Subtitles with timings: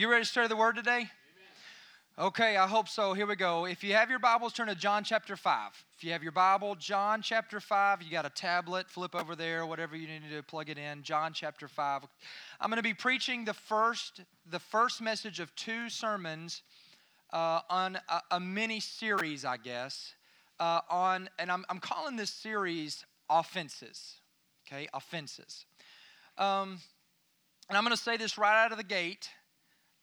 [0.00, 1.10] You ready to study the word today?
[2.16, 3.14] Okay, I hope so.
[3.14, 3.64] Here we go.
[3.64, 5.72] If you have your Bibles, turn to John chapter 5.
[5.96, 9.66] If you have your Bible, John chapter 5, you got a tablet, flip over there,
[9.66, 11.02] whatever you need to plug it in.
[11.02, 12.04] John chapter 5.
[12.60, 16.62] I'm going to be preaching the first, the first message of two sermons
[17.32, 20.14] uh, on a, a, mini series, I guess,
[20.60, 24.20] uh, on, and I'm, I'm calling this series Offenses.
[24.64, 25.66] Okay, Offenses.
[26.36, 26.78] Um,
[27.68, 29.28] and I'm going to say this right out of the gate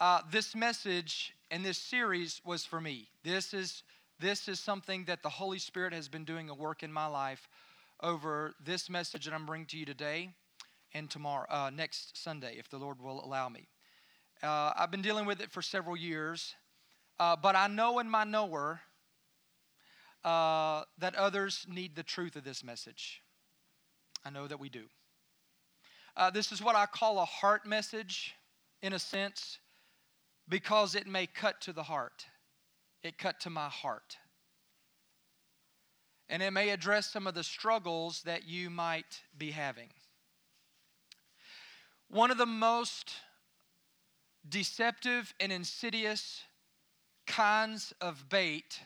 [0.06, 3.08] uh, this message and this series was for me.
[3.24, 3.82] This is,
[4.20, 7.50] this is something that the Holy Spirit has been doing a work in my life
[8.04, 10.30] over this message that I'm bringing to you today
[10.94, 13.68] and tomorrow, uh, next Sunday, if the Lord will allow me.
[14.44, 16.54] Uh, I've been dealing with it for several years,
[17.20, 18.82] uh, but I know in my knower
[20.24, 23.24] uh, that others need the truth of this message.
[24.24, 24.84] I know that we do.
[26.16, 28.36] Uh, this is what I call a heart message,
[28.84, 29.58] in a sense
[30.48, 32.26] because it may cut to the heart.
[33.04, 34.18] It cut to my heart.
[36.30, 39.90] And it may address some of the struggles that you might be having.
[42.10, 43.14] One of the most
[44.48, 46.44] deceptive and insidious
[47.26, 48.80] kinds of bait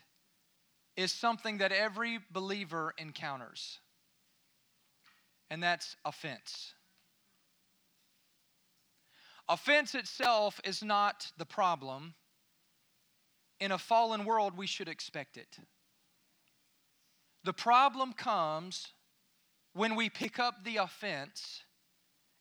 [0.95, 3.80] is something that every believer encounters,
[5.49, 6.73] and that's offense.
[9.50, 12.14] Offense itself is not the problem.
[13.59, 15.58] In a fallen world, we should expect it.
[17.44, 18.94] The problem comes
[19.73, 21.64] when we pick up the offense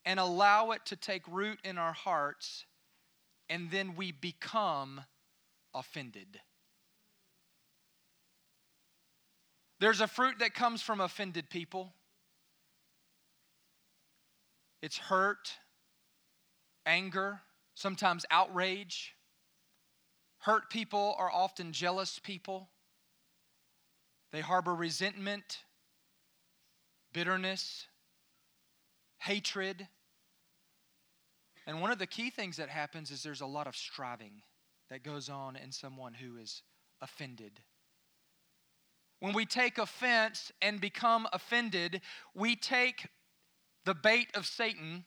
[0.05, 2.67] and allow it to take root in our hearts,
[3.49, 5.01] and then we become
[5.75, 6.41] offended.
[9.81, 11.95] There's a fruit that comes from offended people.
[14.83, 15.53] It's hurt,
[16.89, 17.41] anger,
[17.75, 19.15] sometimes outrage.
[20.39, 22.69] Hurt people are often jealous people.
[24.33, 25.59] They harbor resentment,
[27.13, 27.87] bitterness,
[29.19, 29.87] hatred.
[31.67, 34.43] And one of the key things that happens is there's a lot of striving
[34.91, 36.63] that goes on in someone who is
[37.01, 37.61] offended.
[39.21, 42.01] When we take offense and become offended,
[42.35, 43.09] we take
[43.85, 45.05] the bait of Satan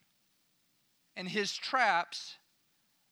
[1.22, 2.40] and his traps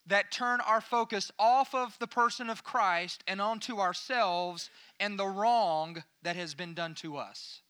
[0.08, 5.28] that turn our focus off of the person of Christ and onto ourselves and the
[5.28, 7.62] wrong that has been done to us.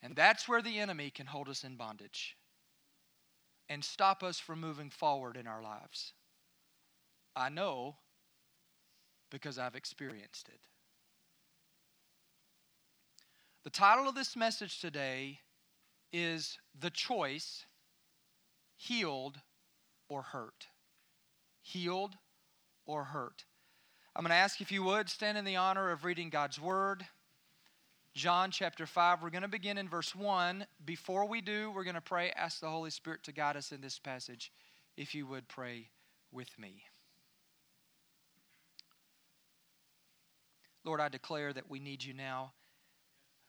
[0.00, 2.36] And that's where the enemy can hold us in bondage
[3.68, 6.12] and stop us from moving forward in our lives.
[7.34, 7.96] I know
[9.28, 10.60] because I've experienced it.
[13.64, 15.40] The title of this message today
[16.12, 17.66] is The Choice
[18.82, 19.38] healed
[20.08, 20.66] or hurt.
[21.60, 22.14] Healed
[22.86, 23.44] or hurt.
[24.14, 27.06] I'm going to ask if you would stand in the honor of reading God's Word.
[28.14, 29.22] John chapter 5.
[29.22, 30.66] We're going to begin in verse 1.
[30.84, 32.30] Before we do, we're going to pray.
[32.36, 34.52] Ask the Holy Spirit to guide us in this passage.
[34.96, 35.88] If you would pray
[36.30, 36.82] with me.
[40.84, 42.52] Lord, I declare that we need you now.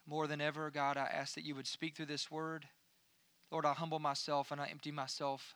[0.05, 2.67] More than ever, God, I ask that you would speak through this word.
[3.53, 5.53] Lord, I humble myself and I empty myself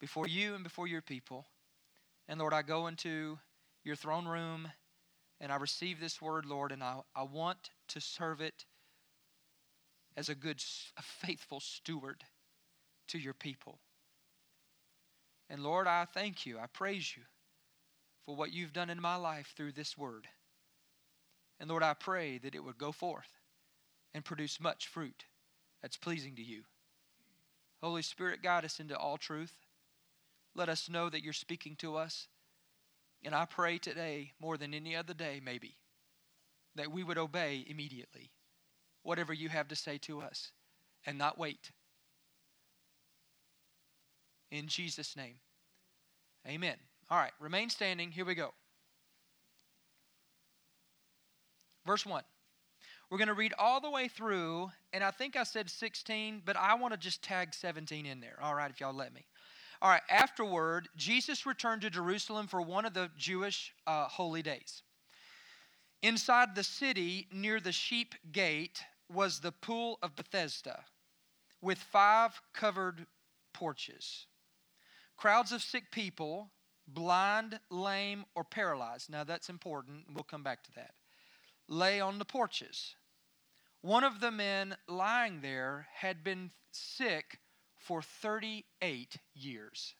[0.00, 1.44] before you and before your people.
[2.26, 3.38] And Lord, I go into
[3.84, 4.72] your throne room
[5.38, 8.64] and I receive this word, Lord, and I, I want to serve it
[10.16, 10.64] as a good,
[10.96, 12.24] a faithful steward
[13.08, 13.80] to your people.
[15.50, 16.58] And Lord, I thank you.
[16.58, 17.24] I praise you
[18.24, 20.26] for what you've done in my life through this word.
[21.58, 23.28] And Lord, I pray that it would go forth
[24.14, 25.26] and produce much fruit
[25.82, 26.62] that's pleasing to you.
[27.82, 29.54] Holy Spirit, guide us into all truth.
[30.54, 32.28] Let us know that you're speaking to us.
[33.22, 35.76] And I pray today, more than any other day, maybe,
[36.74, 38.30] that we would obey immediately
[39.02, 40.52] whatever you have to say to us
[41.06, 41.70] and not wait.
[44.50, 45.36] In Jesus' name,
[46.46, 46.76] amen.
[47.10, 48.10] All right, remain standing.
[48.10, 48.52] Here we go.
[51.86, 52.22] Verse 1.
[53.10, 56.56] We're going to read all the way through, and I think I said 16, but
[56.56, 58.38] I want to just tag 17 in there.
[58.40, 59.24] All right, if y'all let me.
[59.82, 64.82] All right, afterward, Jesus returned to Jerusalem for one of the Jewish uh, holy days.
[66.02, 68.80] Inside the city, near the sheep gate,
[69.12, 70.84] was the pool of Bethesda
[71.60, 73.06] with five covered
[73.52, 74.26] porches.
[75.16, 76.50] Crowds of sick people,
[76.86, 79.10] blind, lame, or paralyzed.
[79.10, 80.04] Now that's important.
[80.14, 80.94] We'll come back to that.
[81.68, 82.94] Lay on the porches.
[83.82, 87.38] One of the men lying there had been sick
[87.78, 89.94] for 38 years.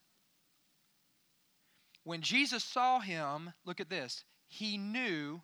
[2.05, 5.41] When Jesus saw him, look at this, he knew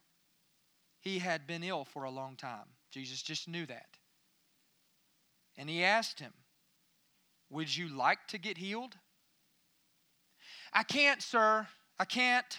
[1.00, 2.67] he had been ill for a long time.
[2.91, 3.97] Jesus just knew that.
[5.56, 6.33] And he asked him,
[7.50, 8.94] Would you like to get healed?
[10.73, 11.67] I can't, sir.
[11.99, 12.59] I can't,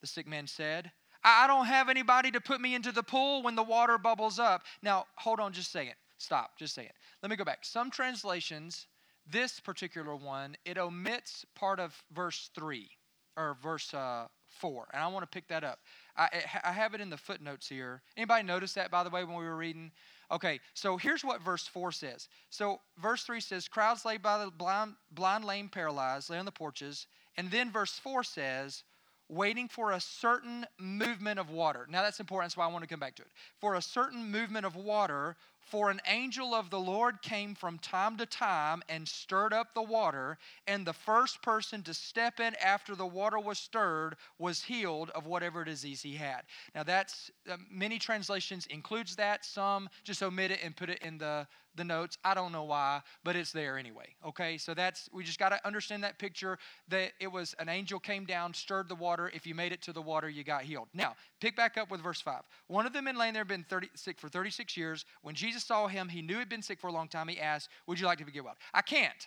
[0.00, 0.92] the sick man said.
[1.24, 4.62] I don't have anybody to put me into the pool when the water bubbles up.
[4.82, 5.94] Now, hold on just a second.
[6.18, 6.94] Stop, just say it.
[7.22, 7.64] Let me go back.
[7.64, 8.86] Some translations,
[9.30, 12.88] this particular one, it omits part of verse 3
[13.36, 14.88] or verse uh, 4.
[14.92, 15.78] And I want to pick that up.
[16.16, 16.28] I,
[16.64, 18.02] I have it in the footnotes here.
[18.16, 19.90] Anybody notice that, by the way, when we were reading?
[20.30, 22.28] Okay, so here's what verse 4 says.
[22.50, 26.52] So, verse 3 says, Crowds lay by the blind, blind lame, paralyzed, lay on the
[26.52, 27.06] porches.
[27.36, 28.84] And then verse 4 says,
[29.32, 31.86] waiting for a certain movement of water.
[31.88, 33.28] Now that's important, that's why I want to come back to it.
[33.60, 38.16] For a certain movement of water, for an angel of the Lord came from time
[38.18, 40.36] to time and stirred up the water,
[40.66, 45.26] and the first person to step in after the water was stirred was healed of
[45.26, 46.42] whatever disease he had.
[46.74, 49.44] Now that's uh, many translations includes that.
[49.44, 52.18] Some just omit it and put it in the the notes.
[52.24, 54.14] I don't know why, but it's there anyway.
[54.26, 56.58] Okay, so that's we just got to understand that picture
[56.88, 59.30] that it was an angel came down, stirred the water.
[59.34, 60.88] If you made it to the water, you got healed.
[60.94, 62.42] Now, pick back up with verse 5.
[62.68, 65.04] One of the men laying there had been 30, sick for 36 years.
[65.22, 67.28] When Jesus saw him, he knew he'd been sick for a long time.
[67.28, 68.56] He asked, Would you like to be well?
[68.74, 69.26] I can't,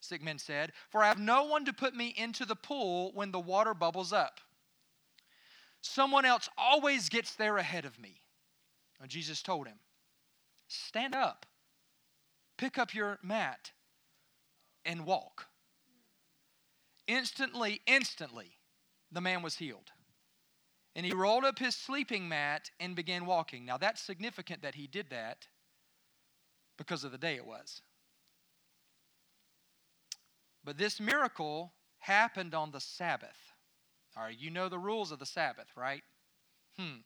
[0.00, 3.30] sick men said, for I have no one to put me into the pool when
[3.30, 4.40] the water bubbles up.
[5.80, 8.20] Someone else always gets there ahead of me.
[9.00, 9.76] And Jesus told him,
[10.66, 11.44] Stand up
[12.56, 13.72] Pick up your mat
[14.84, 15.46] and walk.
[17.06, 18.58] Instantly, instantly,
[19.10, 19.90] the man was healed.
[20.96, 23.64] And he rolled up his sleeping mat and began walking.
[23.64, 25.48] Now, that's significant that he did that
[26.78, 27.82] because of the day it was.
[30.64, 33.52] But this miracle happened on the Sabbath.
[34.16, 36.02] All right, you know the rules of the Sabbath, right?
[36.78, 37.00] Hmm.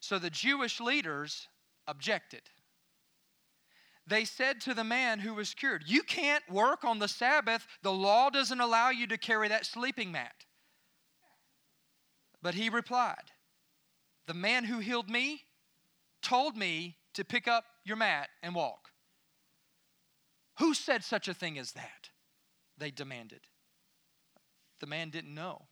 [0.00, 1.48] So the Jewish leaders
[1.88, 2.42] objected
[4.06, 7.66] they said to the man who was cured, You can't work on the Sabbath.
[7.82, 10.44] The law doesn't allow you to carry that sleeping mat.
[12.40, 13.32] But he replied,
[14.26, 15.42] The man who healed me
[16.22, 18.90] told me to pick up your mat and walk.
[20.58, 22.10] Who said such a thing as that?
[22.78, 23.40] They demanded.
[24.80, 25.62] The man didn't know,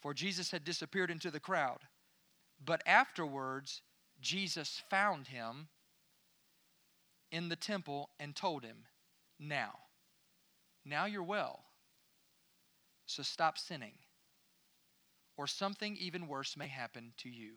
[0.00, 1.78] for Jesus had disappeared into the crowd.
[2.64, 3.80] But afterwards,
[4.20, 5.68] Jesus found him
[7.32, 8.84] in the temple and told him,
[9.40, 9.72] Now,
[10.84, 11.64] now you're well.
[13.06, 13.94] So stop sinning,
[15.36, 17.54] or something even worse may happen to you.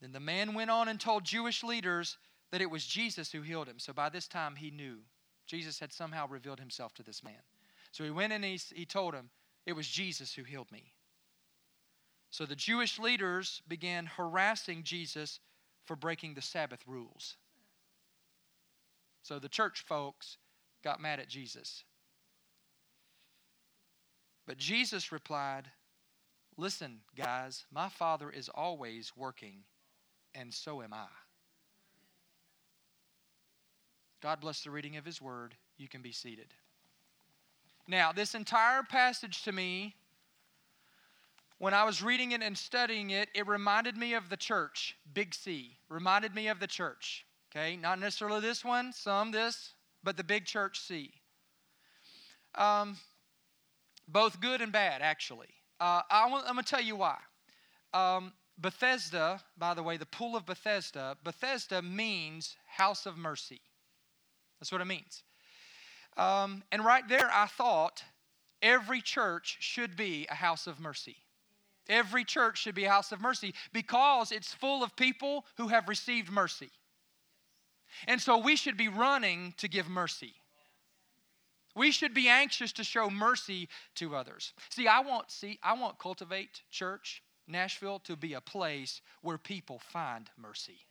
[0.00, 2.18] Then the man went on and told Jewish leaders
[2.50, 3.78] that it was Jesus who healed him.
[3.78, 4.98] So by this time, he knew
[5.46, 7.40] Jesus had somehow revealed himself to this man.
[7.90, 9.30] So he went and he, he told him,
[9.66, 10.92] It was Jesus who healed me.
[12.30, 15.40] So the Jewish leaders began harassing Jesus
[15.84, 17.36] for breaking the Sabbath rules.
[19.24, 20.36] So the church folks
[20.84, 21.82] got mad at Jesus.
[24.46, 25.64] But Jesus replied,
[26.58, 29.64] Listen, guys, my Father is always working,
[30.34, 31.06] and so am I.
[34.22, 35.54] God bless the reading of His Word.
[35.78, 36.52] You can be seated.
[37.88, 39.96] Now, this entire passage to me,
[41.56, 45.34] when I was reading it and studying it, it reminded me of the church, Big
[45.34, 47.23] C, reminded me of the church.
[47.56, 51.12] Okay, not necessarily this one, some this, but the big church C.
[52.56, 52.96] Um,
[54.08, 55.54] both good and bad, actually.
[55.78, 57.18] Uh, I am going to tell you why.
[57.92, 63.60] Um, Bethesda, by the way, the pool of Bethesda, Bethesda means house of mercy.
[64.58, 65.22] That's what it means.
[66.16, 68.02] Um, and right there, I thought
[68.62, 71.16] every church should be a house of mercy.
[71.88, 75.88] Every church should be a house of mercy because it's full of people who have
[75.88, 76.70] received mercy.
[78.06, 80.34] And so we should be running to give mercy.
[81.76, 84.52] We should be anxious to show mercy to others.
[84.70, 89.80] See, I want see I want cultivate church Nashville to be a place where people
[89.80, 90.86] find mercy.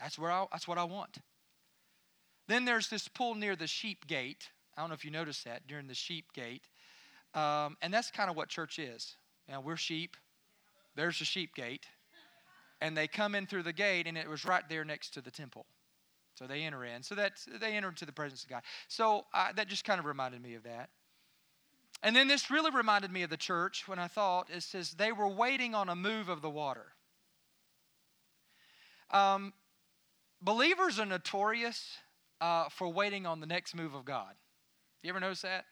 [0.00, 1.18] That's where I, that's what I want.
[2.48, 4.48] Then there's this pool near the sheep gate.
[4.76, 6.68] I don't know if you noticed that during the sheep gate.
[7.34, 9.16] Um, and that's kind of what church is.
[9.48, 10.16] Now, we're sheep.
[10.94, 11.86] There's the sheep gate
[12.84, 15.30] and they come in through the gate, and it was right there next to the
[15.30, 15.64] temple.
[16.34, 17.02] So they enter in.
[17.02, 18.62] So that they enter into the presence of God.
[18.88, 20.90] So uh, that just kind of reminded me of that.
[22.02, 25.12] And then this really reminded me of the church when I thought it says they
[25.12, 26.84] were waiting on a move of the water.
[29.10, 29.54] Um,
[30.42, 31.96] believers are notorious
[32.42, 34.34] uh, for waiting on the next move of God.
[35.02, 35.64] You ever notice that?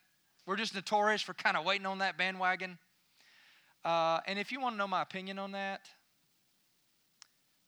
[0.46, 2.78] We're just notorious for kind of waiting on that bandwagon.
[3.84, 5.82] Uh, and if you want to know my opinion on that,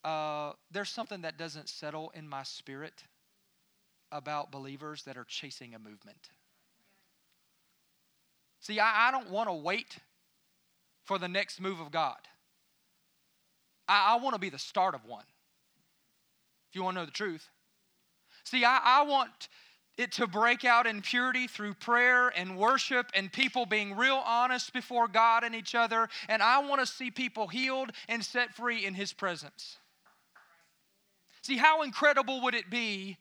[0.05, 3.05] uh, there's something that doesn't settle in my spirit
[4.13, 6.29] about believers that are chasing a movement.
[8.61, 9.99] See, I, I don't want to wait
[11.05, 12.19] for the next move of God.
[13.89, 15.25] I, I want to be the start of one.
[16.71, 17.49] If you want to know the truth.
[18.45, 19.49] See, I, I want
[19.97, 24.73] it to break out in purity through prayer and worship and people being real honest
[24.73, 26.09] before God and each other.
[26.29, 29.79] And I want to see people healed and set free in His presence.
[31.45, 33.19] See, how incredible would it be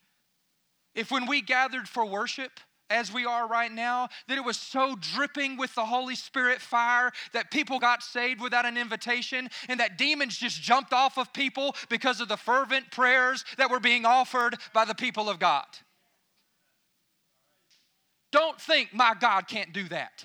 [0.96, 2.52] if when we gathered for worship,
[2.90, 7.12] as we are right now, that it was so dripping with the Holy Spirit fire
[7.34, 11.76] that people got saved without an invitation and that demons just jumped off of people
[11.90, 15.66] because of the fervent prayers that were being offered by the people of God.
[18.32, 20.24] Don't think my God can't do that.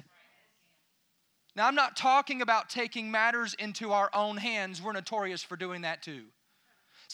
[1.57, 4.81] Now, I'm not talking about taking matters into our own hands.
[4.81, 6.27] We're notorious for doing that too.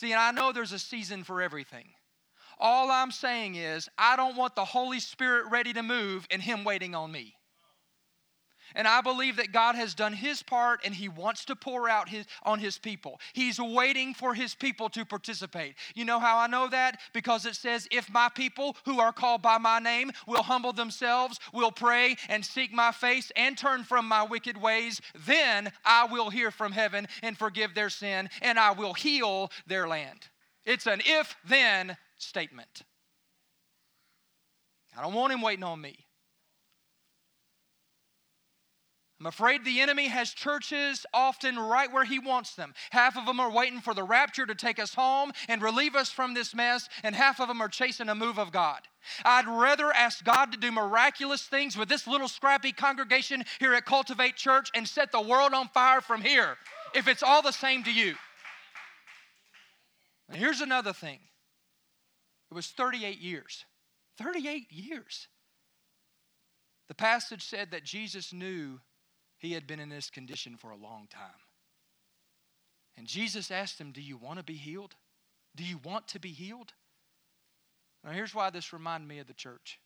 [0.05, 1.87] See, and I know there's a season for everything.
[2.59, 6.63] All I'm saying is, I don't want the Holy Spirit ready to move and Him
[6.63, 7.37] waiting on me.
[8.75, 12.09] And I believe that God has done his part and he wants to pour out
[12.09, 13.21] his, on his people.
[13.33, 15.77] He's waiting for his people to participate.
[15.95, 17.01] You know how I know that?
[17.13, 21.39] Because it says, If my people who are called by my name will humble themselves,
[21.53, 26.31] will pray and seek my face and turn from my wicked ways, then I will
[26.31, 30.29] hear from heaven and forgive their sin and I will heal their land.
[30.65, 32.83] It's an if then statement.
[34.97, 36.07] I don't want him waiting on me.
[39.25, 42.75] I'm afraid the enemy has churches often right where he wants them.
[42.91, 46.11] Half of them are waiting for the rapture to take us home and relieve us
[46.11, 48.83] from this mess, and half of them are chasing a move of God.
[49.25, 53.87] I'd rather ask God to do miraculous things with this little scrappy congregation here at
[53.87, 56.59] Cultivate Church and set the world on fire from here,
[56.95, 58.17] if it's all the same to you.
[60.29, 61.21] And here's another thing
[62.51, 63.65] it was 38 years.
[64.19, 65.29] 38 years.
[66.89, 68.81] The passage said that Jesus knew
[69.45, 71.41] he had been in this condition for a long time.
[72.97, 74.95] And Jesus asked him, Do you want to be healed?
[75.57, 76.73] Do you want to be healed?
[78.03, 79.79] Now, here's why this reminded me of the church.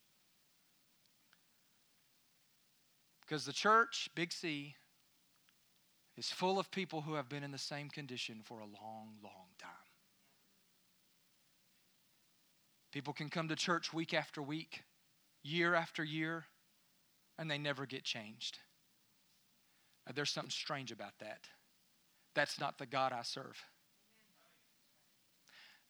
[3.20, 4.74] Because the church, Big C,
[6.16, 9.48] is full of people who have been in the same condition for a long, long
[9.58, 9.70] time.
[12.92, 14.82] People can come to church week after week,
[15.42, 16.46] year after year,
[17.38, 18.58] and they never get changed.
[20.08, 21.40] Now, there's something strange about that.
[22.34, 23.62] That's not the God I serve.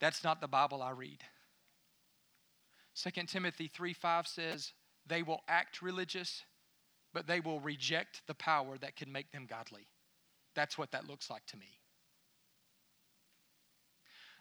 [0.01, 1.23] That's not the Bible I read.
[2.97, 4.73] 2 Timothy 3 5 says,
[5.07, 6.45] They will act religious,
[7.15, 9.87] but they will reject the power that can make them godly.
[10.55, 11.79] That's what that looks like to me.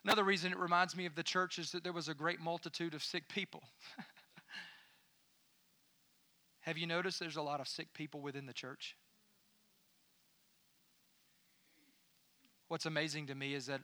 [0.04, 2.96] Another reason it reminds me of the church is that there was a great multitude
[2.96, 3.62] of sick people.
[6.62, 8.96] Have you noticed there's a lot of sick people within the church?
[12.68, 13.82] What's amazing to me is that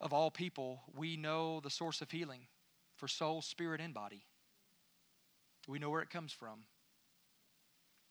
[0.00, 2.46] of all people, we know the source of healing
[2.96, 4.24] for soul, spirit, and body.
[5.68, 6.60] We know where it comes from.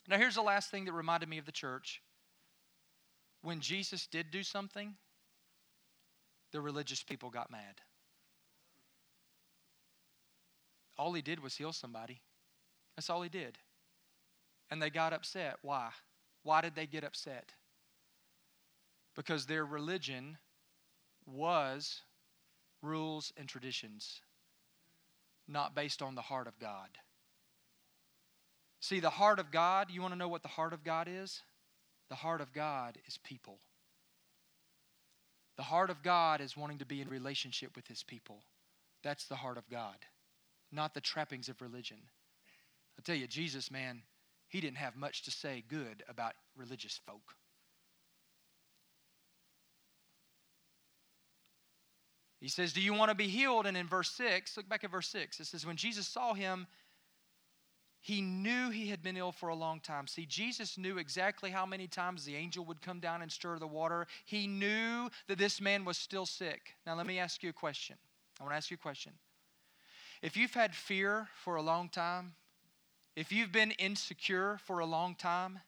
[0.08, 2.02] Now, here's the last thing that reminded me of the church.
[3.42, 4.96] When Jesus did do something,
[6.52, 7.82] the religious people got mad.
[10.98, 12.22] All he did was heal somebody.
[12.96, 13.58] That's all he did.
[14.70, 15.58] And they got upset.
[15.62, 15.90] Why?
[16.44, 17.54] Why did they get upset?
[19.20, 20.38] Because their religion
[21.26, 22.04] was
[22.82, 24.22] rules and traditions,
[25.46, 26.88] not based on the heart of God.
[28.80, 31.42] See, the heart of God, you want to know what the heart of God is?
[32.08, 33.60] The heart of God is people.
[35.58, 38.46] The heart of God is wanting to be in relationship with his people.
[39.04, 39.98] That's the heart of God,
[40.72, 41.98] not the trappings of religion.
[42.98, 44.02] I tell you, Jesus, man,
[44.48, 47.36] he didn't have much to say good about religious folk.
[52.40, 53.66] He says, Do you want to be healed?
[53.66, 55.40] And in verse 6, look back at verse 6.
[55.40, 56.68] It says, When Jesus saw him,
[58.02, 60.08] he knew he had been ill for a long time.
[60.08, 63.68] See, Jesus knew exactly how many times the angel would come down and stir the
[63.68, 64.08] water.
[64.26, 66.76] He knew that this man was still sick.
[66.86, 67.98] Now, let me ask you a question.
[68.40, 69.12] I want to ask you a question.
[70.22, 72.34] If you've had fear for a long time,
[73.18, 75.60] if you've been insecure for a long time,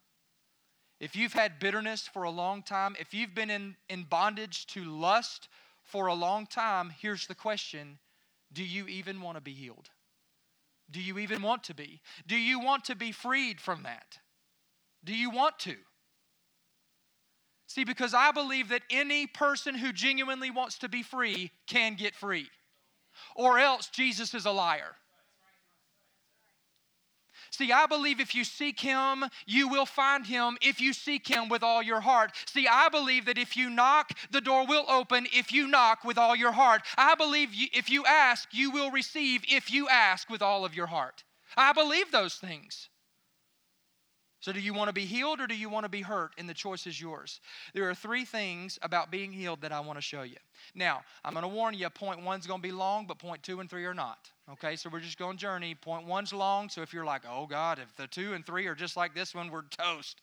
[1.02, 4.84] if you've had bitterness for a long time, if you've been in, in bondage to
[4.86, 5.50] lust
[5.92, 8.00] for a long time, here's the question
[8.54, 9.90] Do you even want to be healed?
[10.90, 12.02] Do you even want to be?
[12.28, 14.20] Do you want to be freed from that?
[15.04, 15.76] Do you want to?
[17.68, 22.16] See, because I believe that any person who genuinely wants to be free can get
[22.16, 22.50] free,
[23.36, 24.96] or else Jesus is a liar.
[27.62, 31.48] See, I believe if you seek Him, you will find Him if you seek Him
[31.48, 32.32] with all your heart.
[32.48, 36.18] See, I believe that if you knock, the door will open if you knock with
[36.18, 36.82] all your heart.
[36.98, 40.88] I believe if you ask, you will receive if you ask with all of your
[40.88, 41.24] heart.
[41.56, 42.90] I believe those things.
[44.42, 46.32] So, do you want to be healed or do you want to be hurt?
[46.40, 47.40] And the choice is yours.
[47.76, 50.38] There are three things about being healed that I want to show you.
[50.74, 53.60] Now, I'm going to warn you point one's going to be long, but point two
[53.60, 54.32] and three are not.
[54.52, 55.76] Okay, so we're just going journey.
[55.76, 58.74] Point one's long, so if you're like, oh God, if the two and three are
[58.74, 60.22] just like this one, we're toast.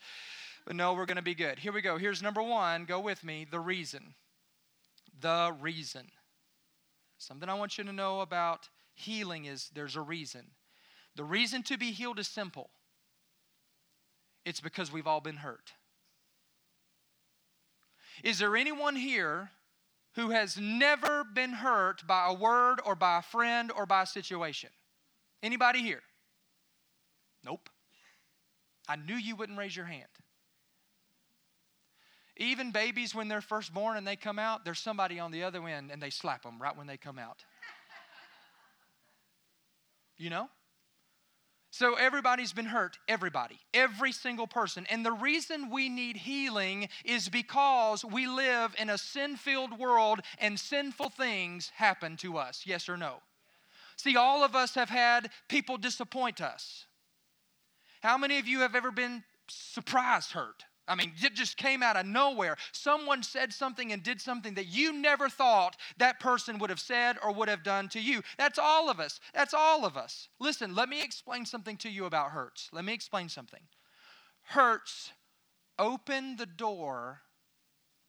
[0.66, 1.60] But no, we're going to be good.
[1.60, 1.96] Here we go.
[1.96, 2.86] Here's number one.
[2.86, 3.46] Go with me.
[3.48, 4.14] The reason.
[5.20, 6.08] The reason.
[7.18, 10.42] Something I want you to know about healing is there's a reason.
[11.14, 12.70] The reason to be healed is simple
[14.48, 15.74] it's because we've all been hurt.
[18.24, 19.50] Is there anyone here
[20.14, 24.06] who has never been hurt by a word or by a friend or by a
[24.06, 24.70] situation?
[25.42, 26.00] Anybody here?
[27.44, 27.68] Nope.
[28.88, 30.08] I knew you wouldn't raise your hand.
[32.38, 35.68] Even babies, when they're first born and they come out, there's somebody on the other
[35.68, 37.44] end and they slap them right when they come out.
[40.16, 40.48] You know?
[41.70, 44.86] So everybody's been hurt, everybody, every single person.
[44.90, 50.20] And the reason we need healing is because we live in a sin filled world
[50.38, 52.62] and sinful things happen to us.
[52.64, 53.16] Yes or no?
[53.96, 56.86] See, all of us have had people disappoint us.
[58.00, 60.64] How many of you have ever been surprised hurt?
[60.88, 62.56] I mean, it just came out of nowhere.
[62.72, 67.16] Someone said something and did something that you never thought that person would have said
[67.22, 68.22] or would have done to you.
[68.38, 69.20] That's all of us.
[69.34, 70.28] That's all of us.
[70.40, 72.70] Listen, let me explain something to you about hurts.
[72.72, 73.60] Let me explain something.
[74.42, 75.12] Hurts
[75.78, 77.20] open the door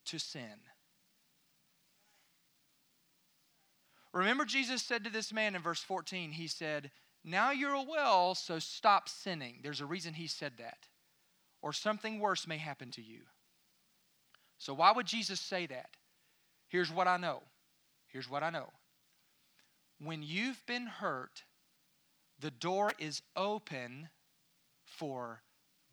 [0.06, 0.62] to sin.
[4.13, 6.89] Remember, Jesus said to this man in verse 14, He said,
[7.24, 9.60] Now you're a well, so stop sinning.
[9.62, 10.88] There's a reason He said that
[11.62, 13.22] or something worse may happen to you.
[14.58, 15.95] So, why would Jesus say that?
[16.67, 17.43] Here's what I know.
[18.08, 18.69] Here's what I know.
[20.00, 21.43] When you've been hurt,
[22.39, 24.10] the door is open
[24.86, 25.41] for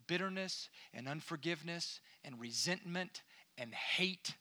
[0.07, 3.23] bitterness and unforgiveness and resentment
[3.57, 4.35] and hate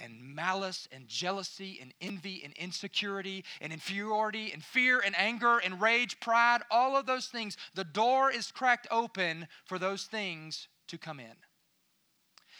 [0.00, 5.80] and malice and jealousy and envy and insecurity and inferiority and fear and anger and
[5.80, 10.98] rage, pride, all of those things, the door is cracked open for those things to
[10.98, 11.36] come in.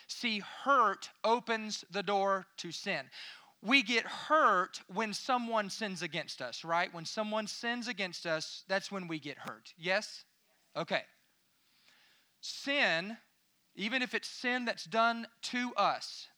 [0.06, 3.10] See, hurt opens the door to sin.
[3.62, 6.92] We get hurt when someone sins against us, right?
[6.94, 9.74] When someone sins against us, that's when we get hurt.
[9.76, 10.24] Yes?
[10.76, 11.02] Okay.
[12.40, 13.16] Sin,
[13.74, 16.28] even if it's sin that's done to us,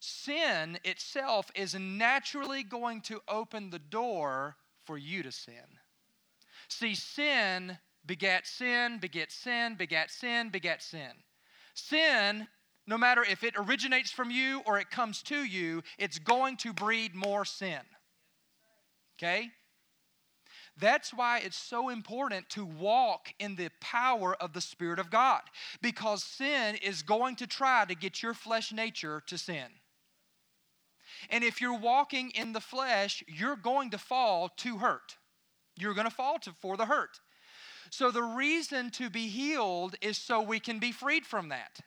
[0.00, 5.78] sin itself is naturally going to open the door for you to sin.
[6.68, 11.12] See, sin begat sin, begat sin, begat sin, begat sin.
[11.74, 12.48] Sin,
[12.86, 16.72] no matter if it originates from you or it comes to you, it's going to
[16.72, 17.80] breed more sin.
[19.18, 19.50] Okay?
[20.80, 25.42] That's why it's so important to walk in the power of the Spirit of God
[25.82, 29.66] because sin is going to try to get your flesh nature to sin.
[31.28, 35.16] And if you're walking in the flesh, you're going to fall to hurt.
[35.76, 37.20] You're going to fall to, for the hurt.
[37.90, 41.80] So the reason to be healed is so we can be freed from that.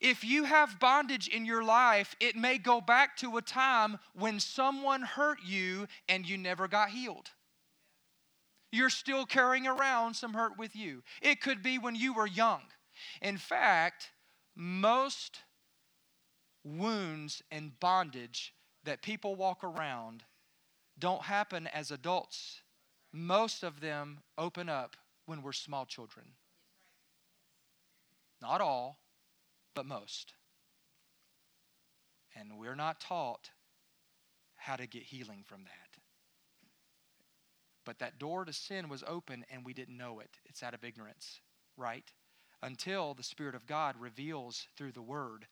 [0.00, 4.40] If you have bondage in your life, it may go back to a time when
[4.40, 7.30] someone hurt you and you never got healed.
[8.72, 11.02] You're still carrying around some hurt with you.
[11.22, 12.62] It could be when you were young.
[13.22, 14.10] In fact,
[14.56, 15.40] most
[16.64, 20.24] wounds and bondage that people walk around
[20.98, 22.62] don't happen as adults.
[23.12, 24.96] Most of them open up
[25.26, 26.26] when we're small children.
[28.40, 28.98] Not all,
[29.74, 30.34] but most.
[32.36, 33.50] And we're not taught
[34.56, 36.00] how to get healing from that.
[37.84, 40.38] But that door to sin was open and we didn't know it.
[40.46, 41.40] It's out of ignorance,
[41.76, 42.10] right?
[42.62, 45.46] Until the Spirit of God reveals through the Word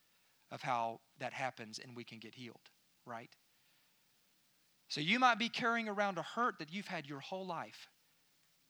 [0.53, 2.71] of how that happens and we can get healed,
[3.07, 3.31] right?
[4.88, 7.88] So you might be carrying around a hurt that you've had your whole life.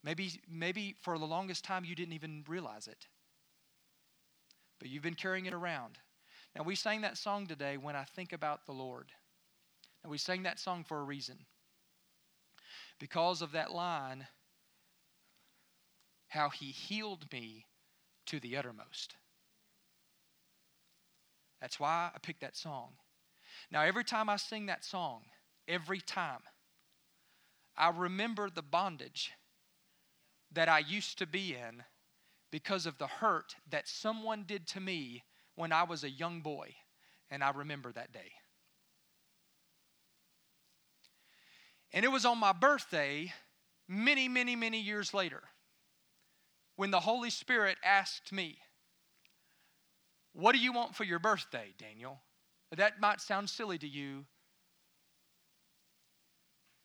[0.04, 3.06] Maybe, maybe for the longest time you didn't even realize it.
[4.78, 5.98] But you've been carrying it around.
[6.56, 9.10] Now, we sang that song today, When I Think About the Lord.
[10.02, 11.38] And we sang that song for a reason.
[12.98, 14.26] Because of that line,
[16.28, 17.66] how he healed me
[18.26, 19.14] to the uttermost.
[21.62, 22.88] That's why I picked that song.
[23.70, 25.22] Now, every time I sing that song,
[25.68, 26.40] every time,
[27.76, 29.30] I remember the bondage
[30.52, 31.84] that I used to be in
[32.50, 35.22] because of the hurt that someone did to me
[35.54, 36.74] when I was a young boy.
[37.30, 38.32] And I remember that day.
[41.92, 43.32] And it was on my birthday,
[43.88, 45.42] many, many, many years later,
[46.74, 48.58] when the Holy Spirit asked me,
[50.32, 52.20] What do you want for your birthday, Daniel?
[52.76, 54.24] That might sound silly to you,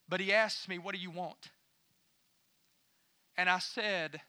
[0.10, 1.51] but he asked me, What do you want?
[3.38, 4.21] And I said,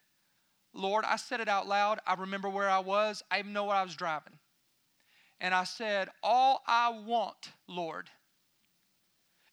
[0.75, 1.99] Lord, I said it out loud.
[2.07, 3.23] I remember where I was.
[3.31, 4.39] I even know what I was driving.
[5.41, 8.11] And I said, All I want, Lord,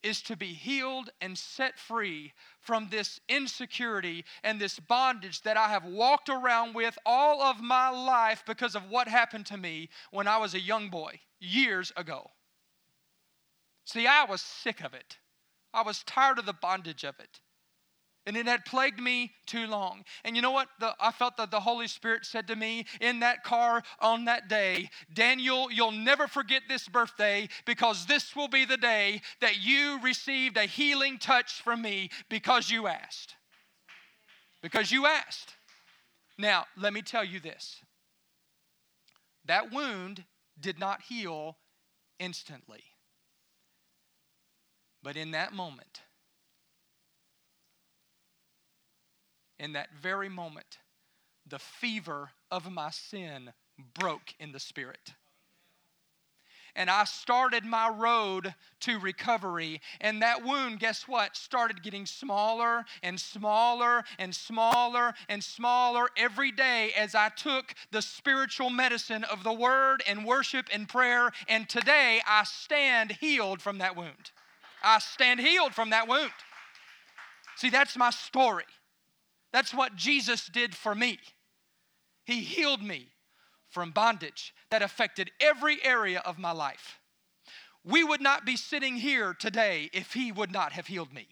[0.05, 5.67] is to be healed and set free from this insecurity and this bondage that I
[5.69, 10.27] have walked around with all of my life because of what happened to me when
[10.27, 12.29] I was a young boy years ago.
[13.85, 15.17] See, I was sick of it.
[15.73, 17.41] I was tired of the bondage of it.
[18.25, 20.03] And it had plagued me too long.
[20.23, 20.67] And you know what?
[20.79, 24.47] The, I felt that the Holy Spirit said to me in that car on that
[24.47, 29.99] day Daniel, you'll never forget this birthday because this will be the day that you
[30.01, 33.35] received a healing touch from me because you asked.
[34.63, 35.53] Because you asked.
[36.37, 37.81] Now, let me tell you this
[39.45, 40.23] that wound
[40.59, 41.57] did not heal
[42.19, 42.83] instantly.
[45.03, 46.01] But in that moment,
[49.59, 50.79] in that very moment,
[51.47, 53.53] the fever of my sin
[53.99, 55.13] broke in the spirit.
[56.77, 59.79] And I started my road to recovery.
[60.01, 61.37] And that wound, guess what?
[61.37, 68.01] Started getting smaller and smaller and smaller and smaller every day as I took the
[68.01, 71.31] spiritual medicine of the word and worship and prayer.
[71.47, 74.31] And today I stand healed from that wound.
[74.83, 76.31] I stand healed from that wound.
[77.55, 78.65] See, that's my story.
[79.55, 81.17] That's what Jesus did for me.
[82.25, 83.07] He healed me
[83.69, 86.99] from bondage that affected every area of my life.
[87.81, 91.29] We would not be sitting here today if He would not have healed me.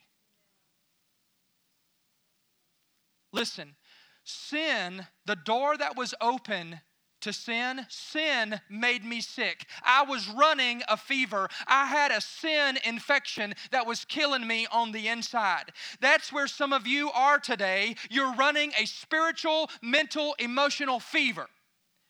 [3.33, 3.75] Listen,
[4.23, 6.79] sin, the door that was open
[7.23, 9.65] to sin, sin made me sick.
[9.83, 11.49] I was running a fever.
[11.67, 15.71] I had a sin infection that was killing me on the inside.
[15.99, 17.95] That's where some of you are today.
[18.09, 21.47] You're running a spiritual, mental, emotional fever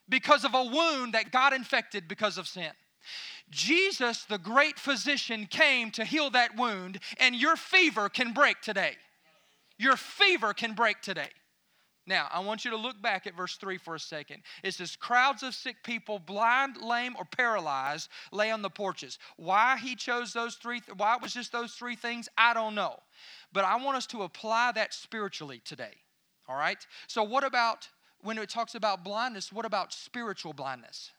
[0.09, 2.71] because of a wound that got infected because of sin.
[3.49, 8.93] Jesus, the great physician, came to heal that wound, and your fever can break today.
[9.77, 11.29] Your fever can break today.
[12.05, 14.43] Now, I want you to look back at verse 3 for a second.
[14.61, 19.19] It says, Crowds of sick people, blind, lame, or paralyzed, lay on the porches.
[19.37, 22.99] Why he chose those three, why it was just those three things, I don't know.
[23.53, 25.93] But I want us to apply that spiritually today.
[26.49, 26.85] All right?
[27.07, 27.87] So, what about
[28.21, 31.11] when it talks about blindness, what about spiritual blindness?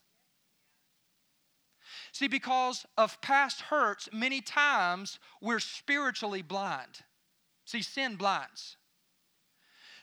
[2.12, 7.02] See, because of past hurts, many times we're spiritually blind.
[7.64, 8.76] See, sin blinds.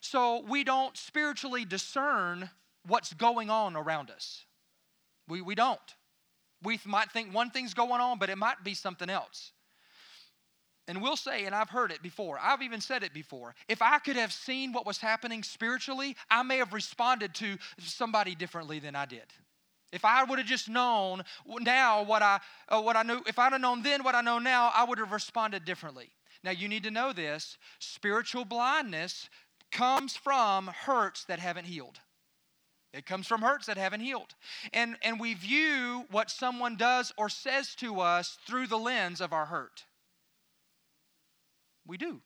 [0.02, 2.50] So we don't spiritually discern
[2.88, 4.46] what's going on around us.
[5.28, 5.80] We, we don't.
[6.64, 9.52] We might think one thing's going on, but it might be something else.
[10.88, 14.00] And we'll say, and I've heard it before, I've even said it before, if I
[14.00, 18.96] could have seen what was happening spiritually, I may have responded to somebody differently than
[18.96, 19.26] I did.
[19.92, 23.52] If I would have just known now what I, uh, what I knew, if I'd
[23.52, 26.10] have known then what I know now, I would have responded differently.
[26.44, 29.30] Now, you need to know this spiritual blindness
[29.72, 32.00] comes from hurts that haven't healed.
[32.94, 34.36] It comes from hurts that haven't healed.
[34.74, 39.32] And, and we view what someone does or says to us through the lens of
[39.32, 39.86] our hurt.
[41.88, 42.22] We do.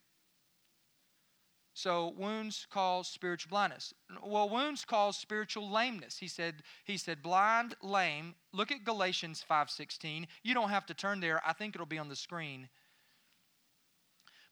[1.75, 3.93] So wounds cause spiritual blindness.
[4.23, 6.17] Well, wounds cause spiritual lameness.
[6.17, 8.36] He said, he said blind, lame.
[8.53, 10.25] Look at Galatians 5:16.
[10.41, 11.41] You don't have to turn there.
[11.45, 12.69] I think it'll be on the screen.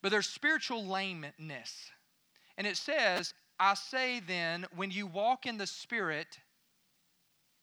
[0.02, 1.92] But there's spiritual lameness.
[2.58, 6.40] And it says, I say then, when you walk in the Spirit,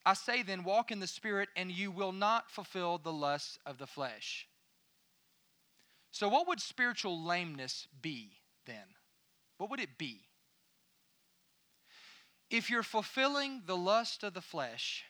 [0.05, 3.79] I say then, walk in the Spirit, and you will not fulfill the lusts of
[3.79, 4.46] the flesh.
[6.11, 8.33] So, what would spiritual lameness be
[8.66, 8.94] then?
[9.59, 10.22] What would it be?
[12.50, 15.05] If you're fulfilling the lust of the flesh,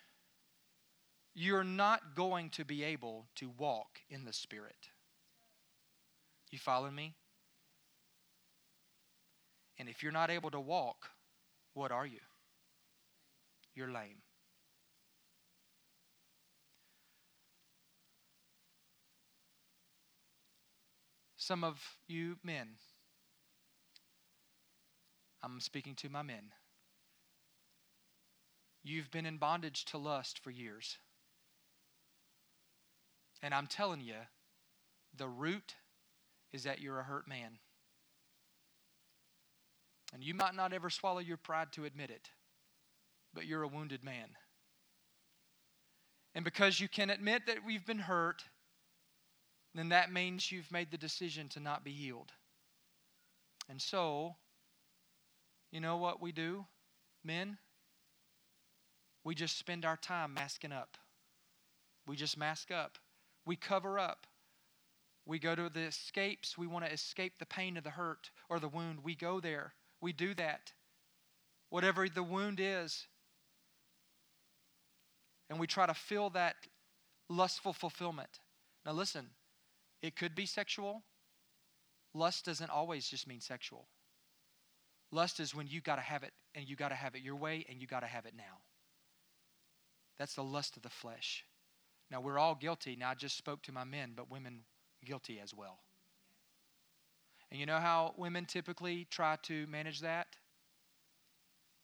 [1.34, 4.90] you're not going to be able to walk in the Spirit.
[6.50, 7.14] You follow me?
[9.80, 11.08] And if you're not able to walk
[11.72, 12.20] What are you?
[13.74, 14.22] You're lame.
[21.36, 22.68] Some of you men,
[25.42, 26.52] I'm speaking to my men.
[28.82, 30.98] You've been in bondage to lust for years.
[33.42, 34.16] And I'm telling you,
[35.16, 35.76] the root
[36.52, 37.58] is that you're a hurt man.
[40.12, 42.28] And you might not ever swallow your pride to admit it,
[43.32, 44.28] but you're a wounded man.
[46.34, 48.42] And because you can admit that we've been hurt,
[49.74, 52.32] then that means you've made the decision to not be healed.
[53.68, 54.34] And so,
[55.70, 56.66] you know what we do,
[57.24, 57.58] men?
[59.22, 60.96] We just spend our time masking up.
[62.06, 62.98] We just mask up.
[63.44, 64.26] We cover up.
[65.26, 66.58] We go to the escapes.
[66.58, 69.04] We want to escape the pain of the hurt or the wound.
[69.04, 69.74] We go there.
[70.00, 70.72] We do that.
[71.68, 73.06] Whatever the wound is.
[75.48, 76.56] And we try to fill that
[77.28, 78.40] lustful fulfillment.
[78.86, 79.26] Now, listen,
[80.02, 81.02] it could be sexual.
[82.14, 83.86] Lust doesn't always just mean sexual.
[85.12, 87.36] Lust is when you got to have it and you got to have it your
[87.36, 88.60] way and you got to have it now.
[90.18, 91.44] That's the lust of the flesh.
[92.10, 92.96] Now, we're all guilty.
[92.96, 94.60] Now, I just spoke to my men, but women
[95.04, 95.78] guilty as well.
[97.50, 100.28] And you know how women typically try to manage that?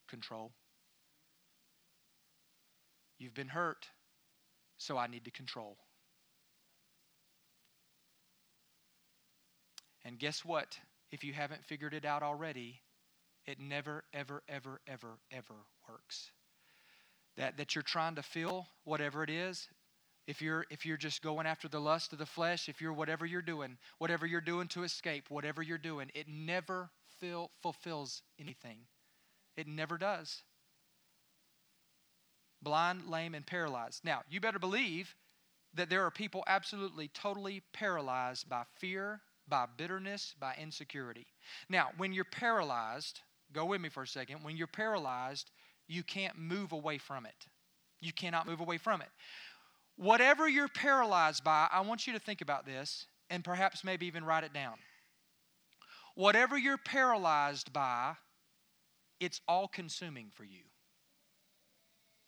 [0.08, 0.52] Control.
[3.18, 3.88] You've been hurt,
[4.78, 5.76] so I need to control.
[10.04, 10.78] And guess what?
[11.10, 12.80] If you haven't figured it out already,
[13.46, 15.54] it never, ever, ever, ever, ever
[15.88, 16.30] works.
[17.36, 19.68] That, that you're trying to fill whatever it is,
[20.26, 23.24] if you're if you're just going after the lust of the flesh if you're whatever
[23.24, 28.78] you're doing whatever you're doing to escape whatever you're doing it never fill, fulfills anything.
[29.56, 30.42] It never does.
[32.62, 34.04] Blind lame and paralyzed.
[34.04, 35.14] Now you better believe
[35.74, 41.26] that there are people absolutely totally paralyzed by fear by bitterness by insecurity.
[41.68, 43.20] Now when you're paralyzed
[43.52, 45.50] go with me for a second when you're paralyzed
[45.86, 47.46] you can't move away from it.
[48.00, 49.08] You cannot move away from it
[49.96, 54.24] Whatever you're paralyzed by, I want you to think about this and perhaps maybe even
[54.24, 54.76] write it down.
[56.14, 58.14] Whatever you're paralyzed by,
[59.20, 60.62] it's all consuming for you.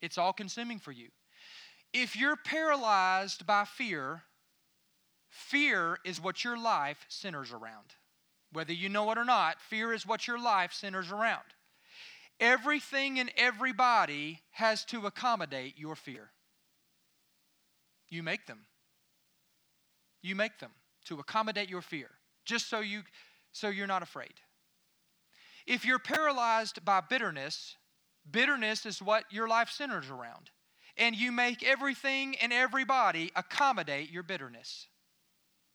[0.01, 1.09] It's all consuming for you.
[1.93, 4.23] If you're paralyzed by fear,
[5.29, 7.95] fear is what your life centers around.
[8.53, 11.45] Whether you know it or not, fear is what your life centers around.
[12.41, 16.31] Everything and everybody has to accommodate your fear.
[18.11, 18.61] You make them.
[20.23, 20.73] You make them
[21.07, 22.11] to accommodate your fear,
[22.45, 23.03] just so you
[23.53, 24.35] so you're not afraid.
[25.67, 27.77] If you're paralyzed by bitterness,
[28.31, 30.51] bitterness is what your life centers around.
[30.97, 34.87] And you make everything and everybody accommodate your bitterness.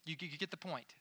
[0.06, 0.96] You, you get the point.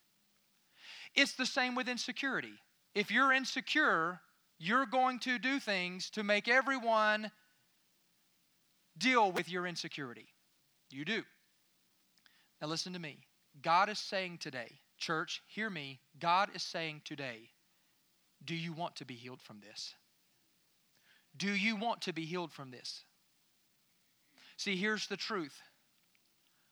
[1.14, 2.52] It's the same with insecurity.
[2.94, 4.20] If you're insecure,
[4.58, 7.30] you're going to do things to make everyone
[8.96, 10.28] deal with your insecurity.
[10.92, 11.22] You do.
[12.60, 13.18] Now, listen to me.
[13.60, 16.00] God is saying today, church, hear me.
[16.18, 17.50] God is saying today,
[18.44, 19.94] do you want to be healed from this?
[21.36, 23.04] Do you want to be healed from this?
[24.56, 25.60] See, here's the truth.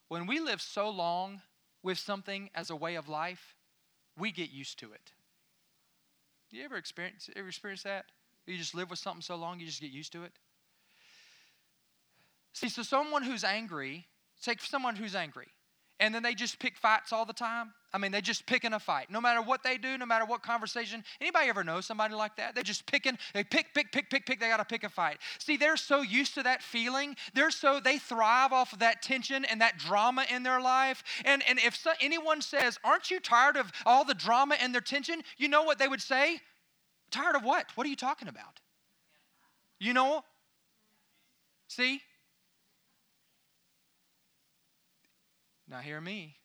[0.08, 1.40] When we live so long
[1.82, 3.54] with something as a way of life,
[4.18, 5.12] we get used to it.
[6.50, 8.06] You ever experience ever experience that?
[8.46, 10.32] You just live with something so long you just get used to it?
[12.52, 14.06] See, so someone who's angry,
[14.42, 15.48] take someone who's angry,
[15.98, 17.72] and then they just pick fights all the time.
[17.92, 19.10] I mean, they just picking a fight.
[19.10, 21.02] No matter what they do, no matter what conversation.
[21.20, 22.54] Anybody ever know somebody like that?
[22.54, 25.18] They're just picking, they pick, pick, pick, pick, pick, they gotta pick a fight.
[25.38, 27.16] See, they're so used to that feeling.
[27.34, 31.02] They're so, they thrive off of that tension and that drama in their life.
[31.24, 34.80] And, and if so, anyone says, Aren't you tired of all the drama and their
[34.80, 35.22] tension?
[35.36, 36.40] You know what they would say?
[37.10, 37.66] Tired of what?
[37.74, 38.60] What are you talking about?
[39.80, 40.22] You know?
[41.66, 42.02] See?
[45.70, 46.36] Now, hear me.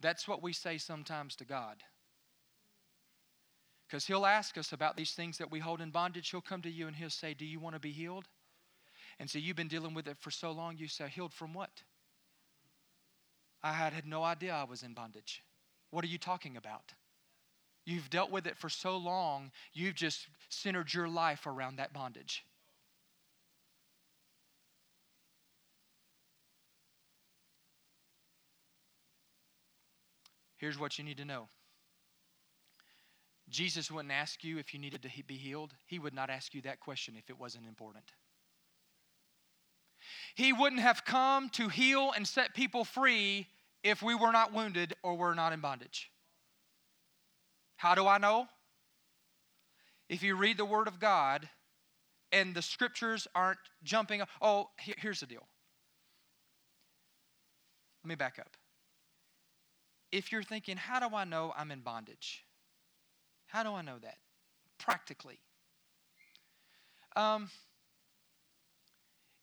[0.00, 1.76] That's what we say sometimes to God.
[3.86, 6.30] Because He'll ask us about these things that we hold in bondage.
[6.30, 8.26] He'll come to you and He'll say, Do you want to be healed?
[9.18, 11.82] And so you've been dealing with it for so long, you say, Healed from what?
[13.62, 15.42] I had, had no idea I was in bondage.
[15.90, 16.92] What are you talking about?
[17.84, 22.44] You've dealt with it for so long, you've just centered your life around that bondage.
[30.58, 31.48] Here's what you need to know
[33.48, 35.74] Jesus wouldn't ask you if you needed to be healed.
[35.86, 38.04] He would not ask you that question if it wasn't important.
[40.34, 43.46] He wouldn't have come to heal and set people free
[43.82, 46.10] if we were not wounded or were not in bondage.
[47.76, 48.46] How do I know?
[50.08, 51.48] If you read the Word of God
[52.32, 55.46] and the scriptures aren't jumping, oh, here's the deal.
[58.04, 58.57] Let me back up.
[60.10, 62.44] If you're thinking, how do I know I'm in bondage?
[63.46, 64.16] How do I know that?
[64.78, 65.38] Practically.
[67.16, 67.48] Um,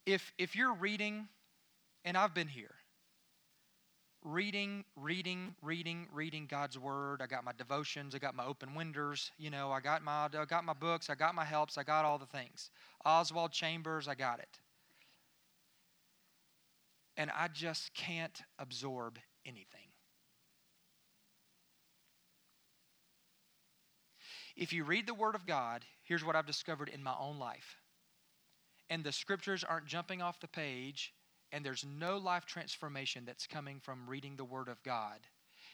[0.05, 1.27] if, if you're reading,
[2.03, 2.75] and I've been here,
[4.25, 7.21] reading, reading, reading, reading God's word.
[7.21, 8.15] I got my devotions.
[8.15, 9.31] I got my open windows.
[9.37, 11.09] You know, I got my, I got my books.
[11.09, 11.77] I got my helps.
[11.77, 12.71] I got all the things.
[13.05, 14.07] Oswald Chambers.
[14.07, 14.59] I got it.
[17.17, 19.87] And I just can't absorb anything.
[24.55, 27.77] If you read the Word of God, here's what I've discovered in my own life.
[28.89, 31.13] And the scriptures aren't jumping off the page
[31.51, 35.19] and there's no life transformation that's coming from reading the Word of God,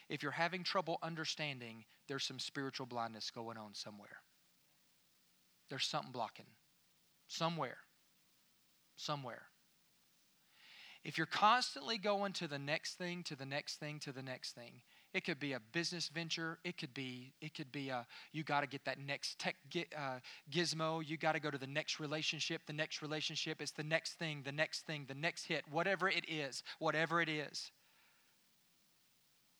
[0.08, 4.22] if you're having trouble understanding, there's some spiritual blindness going on somewhere.
[5.70, 6.46] There's something blocking.
[7.28, 7.78] Somewhere.
[8.96, 9.42] Somewhere.
[11.02, 14.52] If you're constantly going to the next thing, to the next thing, to the next
[14.54, 14.82] thing,
[15.14, 16.58] it could be a business venture.
[16.64, 19.56] It could be it could be a you got to get that next tech
[19.96, 20.18] uh,
[20.50, 21.06] gizmo.
[21.06, 22.62] You got to go to the next relationship.
[22.66, 23.60] The next relationship.
[23.60, 24.42] It's the next thing.
[24.44, 25.04] The next thing.
[25.06, 25.64] The next hit.
[25.70, 26.62] Whatever it is.
[26.78, 27.70] Whatever it is.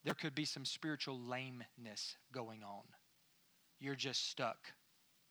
[0.04, 2.82] There could be some spiritual lameness going on.
[3.78, 4.58] You're just stuck.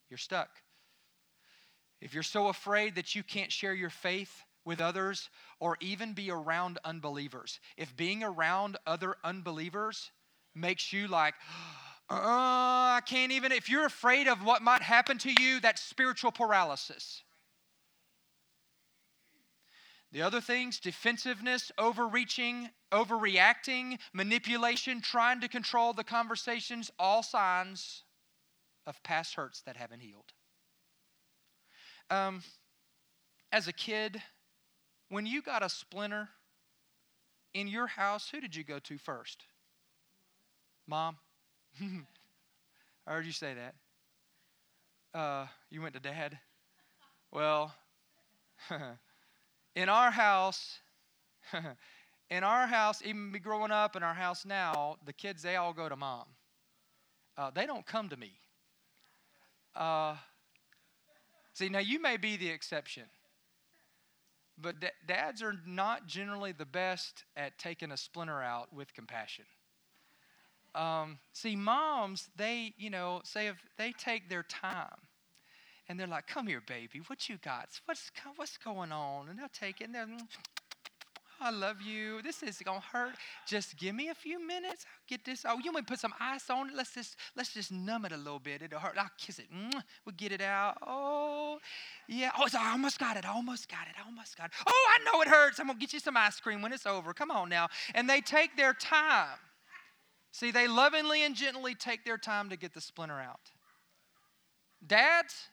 [0.09, 0.49] You're stuck.
[1.99, 6.31] If you're so afraid that you can't share your faith with others or even be
[6.31, 7.59] around unbelievers.
[7.77, 10.11] If being around other unbelievers
[10.53, 11.33] makes you like,
[12.09, 16.31] uh, I can't even, if you're afraid of what might happen to you, that's spiritual
[16.31, 17.23] paralysis.
[20.11, 28.03] The other things defensiveness, overreaching, overreacting, manipulation, trying to control the conversations, all signs
[28.85, 30.33] of past hurts that haven't healed.
[32.09, 32.43] Um,
[33.53, 34.21] as a kid,
[35.11, 36.29] when you got a splinter
[37.53, 39.43] in your house, who did you go to first?
[40.87, 41.17] Mom?
[43.05, 43.75] I heard you say that.
[45.17, 46.39] Uh, you went to dad?
[47.29, 47.73] Well,
[49.75, 50.79] in our house,
[52.29, 55.73] in our house, even me growing up in our house now, the kids, they all
[55.73, 56.23] go to mom.
[57.37, 58.31] Uh, they don't come to me.
[59.75, 60.15] Uh,
[61.53, 63.03] see, now you may be the exception.
[64.61, 69.45] But d- dads are not generally the best at taking a splinter out with compassion.
[70.73, 75.07] Um, see, moms, they, you know, say if they take their time
[75.89, 77.67] and they're like, come here, baby, what you got?
[77.85, 79.27] What's, what's going on?
[79.27, 80.07] And they'll take it and they're,
[81.41, 82.21] I love you.
[82.21, 83.15] This is gonna hurt.
[83.47, 84.85] Just give me a few minutes.
[84.87, 85.43] I'll get this.
[85.47, 86.75] Oh, you want to put some ice on it?
[86.75, 88.61] Let's just let's just numb it a little bit.
[88.61, 88.95] It'll hurt.
[88.97, 89.47] I'll kiss it.
[90.05, 90.77] We'll get it out.
[90.85, 91.59] Oh,
[92.07, 92.29] yeah.
[92.37, 93.25] Oh, I almost got it.
[93.27, 93.95] I almost got it.
[93.99, 94.51] I almost got it.
[94.67, 95.59] Oh, I know it hurts.
[95.59, 97.13] I'm gonna get you some ice cream when it's over.
[97.13, 97.69] Come on now.
[97.95, 99.39] And they take their time.
[100.31, 103.51] See, they lovingly and gently take their time to get the splinter out.
[104.85, 105.49] Dads,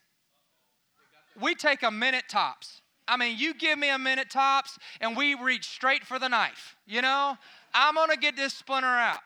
[1.40, 2.82] we take a minute tops.
[3.08, 6.76] I mean, you give me a minute tops, and we reach straight for the knife.
[6.86, 7.36] You know,
[7.72, 9.20] I'm going to get this splinter out.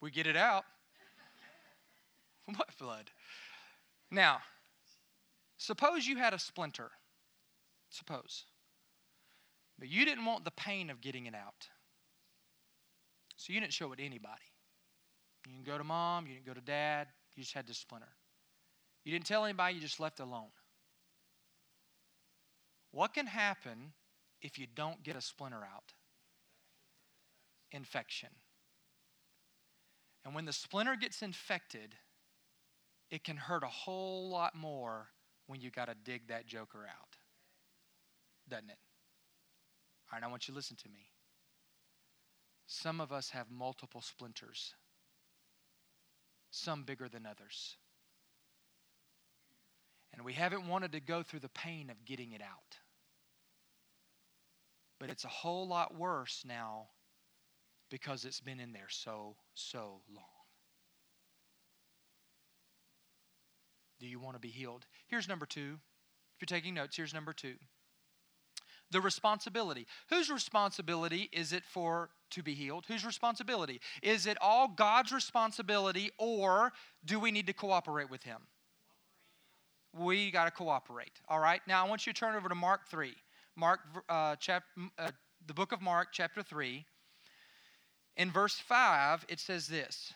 [0.00, 0.64] We get it out.
[2.56, 3.10] What blood?
[4.10, 4.38] Now,
[5.58, 6.90] suppose you had a splinter.
[7.90, 8.44] Suppose.
[9.78, 11.68] But you didn't want the pain of getting it out.
[13.36, 14.40] So you didn't show it to anybody.
[15.46, 18.08] You didn't go to mom, you didn't go to dad, you just had this splinter.
[19.04, 20.50] You didn't tell anybody, you just left alone.
[22.90, 23.92] What can happen
[24.40, 25.92] if you don't get a splinter out?
[27.72, 28.30] Infection.
[30.24, 31.94] And when the splinter gets infected,
[33.10, 35.08] it can hurt a whole lot more
[35.46, 37.16] when you got to dig that joker out.
[38.48, 38.78] Doesn't it?
[40.10, 41.10] All right, I want you to listen to me.
[42.66, 44.74] Some of us have multiple splinters,
[46.50, 47.76] some bigger than others.
[50.12, 52.78] And we haven't wanted to go through the pain of getting it out.
[54.98, 56.88] But it's a whole lot worse now
[57.90, 60.24] because it's been in there so, so long.
[64.00, 64.86] Do you want to be healed?
[65.06, 65.78] Here's number two.
[66.34, 67.54] If you're taking notes, here's number two
[68.90, 69.86] the responsibility.
[70.08, 72.86] Whose responsibility is it for to be healed?
[72.88, 73.80] Whose responsibility?
[74.02, 76.72] Is it all God's responsibility or
[77.04, 78.38] do we need to cooperate with Him?
[79.96, 81.20] We got to cooperate.
[81.28, 81.60] All right.
[81.66, 83.14] Now I want you to turn over to Mark 3.
[83.56, 84.62] Mark, uh, chap,
[84.98, 85.10] uh,
[85.46, 86.84] the book of Mark, chapter 3.
[88.16, 90.12] In verse 5, it says this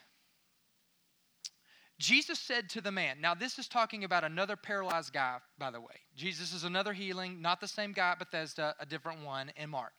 [1.98, 5.80] Jesus said to the man, now this is talking about another paralyzed guy, by the
[5.80, 6.00] way.
[6.16, 9.92] Jesus is another healing, not the same guy at Bethesda, a different one in Mark.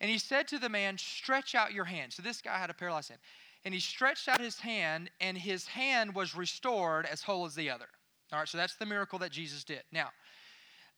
[0.00, 2.12] And he said to the man, Stretch out your hand.
[2.12, 3.20] So this guy had a paralyzed hand.
[3.64, 7.70] And he stretched out his hand, and his hand was restored as whole as the
[7.70, 7.88] other.
[8.32, 9.82] All right, so that's the miracle that Jesus did.
[9.92, 10.10] Now,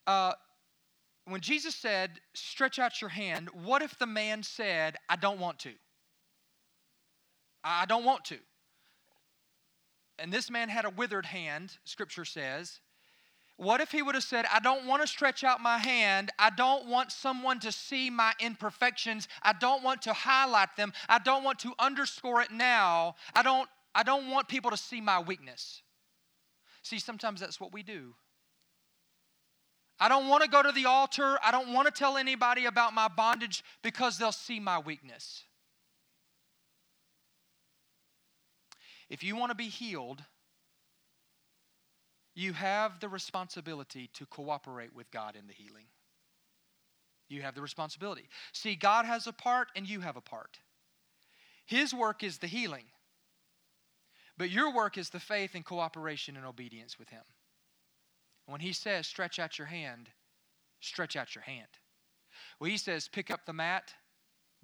[0.07, 0.33] uh,
[1.26, 5.61] when Jesus said, Stretch out your hand, what if the man said, I don't want
[5.61, 5.72] to?
[7.62, 8.39] I don't want to.
[10.18, 12.81] And this man had a withered hand, scripture says.
[13.57, 16.31] What if he would have said, I don't want to stretch out my hand.
[16.39, 19.28] I don't want someone to see my imperfections.
[19.43, 20.95] I don't want to highlight them.
[21.11, 23.16] I don't want to underscore it now.
[23.35, 25.83] I don't, I don't want people to see my weakness.
[26.83, 28.14] See, sometimes that's what we do.
[29.99, 31.39] I don't want to go to the altar.
[31.45, 35.45] I don't want to tell anybody about my bondage because they'll see my weakness.
[39.11, 40.22] If you want to be healed,
[42.35, 45.87] you have the responsibility to cooperate with God in the healing.
[47.28, 48.28] You have the responsibility.
[48.53, 50.59] See, God has a part and you have a part.
[51.66, 52.85] His work is the healing,
[54.41, 57.20] but your work is the faith and cooperation and obedience with Him.
[58.47, 60.09] When He says, stretch out your hand,
[60.80, 61.68] stretch out your hand.
[62.59, 63.93] When He says, pick up the mat,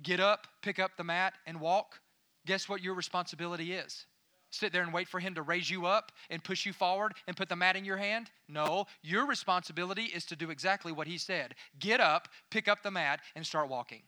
[0.03, 2.01] get up, pick up the mat, and walk,
[2.47, 4.07] guess what your responsibility is?
[4.49, 7.37] sit there and wait for him to raise you up and push you forward and
[7.37, 8.31] put the mat in your hand?
[8.49, 12.91] No, your responsibility is to do exactly what he said get up, pick up the
[12.91, 14.05] mat, and start walking.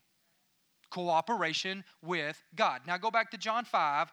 [0.91, 2.81] Cooperation with God.
[2.87, 4.11] Now go back to John 5,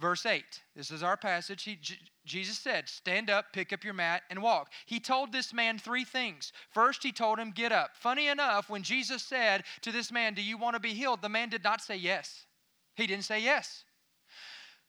[0.00, 0.42] verse 8.
[0.74, 1.62] This is our passage.
[1.62, 4.70] He, J- Jesus said, Stand up, pick up your mat, and walk.
[4.86, 6.52] He told this man three things.
[6.70, 7.90] First, he told him, Get up.
[7.94, 11.22] Funny enough, when Jesus said to this man, Do you want to be healed?
[11.22, 12.46] the man did not say yes.
[12.96, 13.84] He didn't say yes.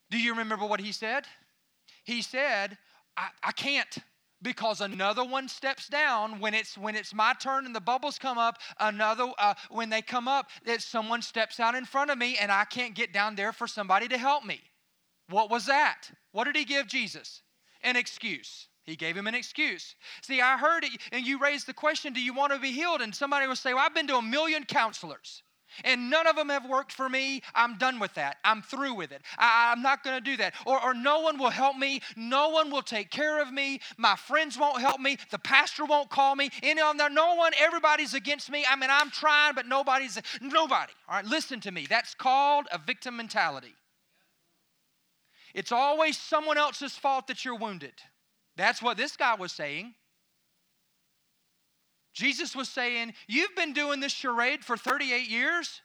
[0.10, 1.26] Do you remember what he said?
[2.04, 2.78] He said,
[3.18, 3.98] I, I can't
[4.42, 8.38] because another one steps down when it's when it's my turn and the bubbles come
[8.38, 12.38] up another uh, when they come up that someone steps out in front of me
[12.40, 14.62] and i can't get down there for somebody to help me
[15.30, 17.42] what was that what did he give jesus
[17.84, 19.96] an excuse he gave him an excuse.
[20.22, 23.02] See, I heard it, and you raised the question, Do you want to be healed?
[23.02, 25.42] And somebody will say, Well, I've been to a million counselors
[25.84, 27.42] and none of them have worked for me.
[27.54, 28.38] I'm done with that.
[28.44, 29.22] I'm through with it.
[29.38, 30.54] I, am not going to do that.
[30.66, 32.02] Or, or no one will help me.
[32.16, 33.82] No one will take care of me.
[33.98, 35.18] My friends won't help me.
[35.32, 36.50] The pastor won't call me.
[36.62, 38.66] Them, no one, everybody's against me.
[38.70, 40.94] I mean, I'm trying, but nobody's, nobody.
[41.10, 41.88] All right, listen to me.
[41.90, 43.74] That's called a victim mentality.
[45.56, 47.94] It's always someone else's fault that you're wounded.
[48.58, 49.96] That's what this guy was saying.
[52.14, 55.82] Jesus was saying, You've been doing this charade for 38 years.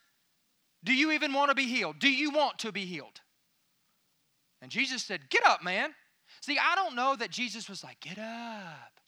[0.83, 2.01] Do you even want to be healed?
[2.01, 3.21] Do you want to be healed?
[4.61, 5.95] And Jesus said, Get up, man.
[6.41, 9.01] See, I don't know that Jesus was like, Get up,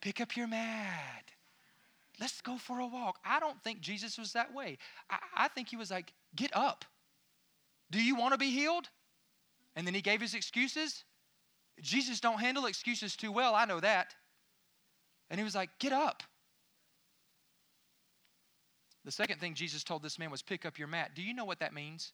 [0.00, 1.30] pick up your mat,
[2.18, 3.20] let's go for a walk.
[3.24, 4.78] I don't think Jesus was that way.
[5.08, 6.84] I, I think he was like, Get up.
[7.92, 8.88] Do you want to be healed?
[9.76, 11.04] And then he gave his excuses.
[11.80, 14.14] Jesus don't handle excuses too well, I know that.
[15.30, 16.22] And he was like, Get up.
[19.04, 21.10] The second thing Jesus told this man was pick up your mat.
[21.14, 22.12] Do you know what that means?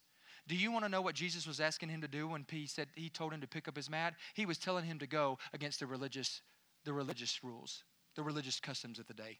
[0.48, 2.88] Do you want to know what Jesus was asking him to do when he said
[2.96, 4.14] he told him to pick up his mat?
[4.34, 6.40] He was telling him to go against the religious
[6.84, 7.84] the religious rules,
[8.16, 9.38] the religious customs of the day.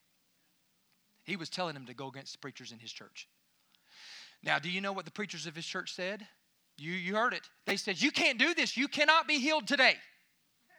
[1.24, 3.28] He was telling him to go against the preachers in his church.
[4.42, 6.26] Now, do you know what the preachers of his church said?
[6.80, 7.42] You, you heard it.
[7.66, 8.74] They said, You can't do this.
[8.74, 9.96] You cannot be healed today.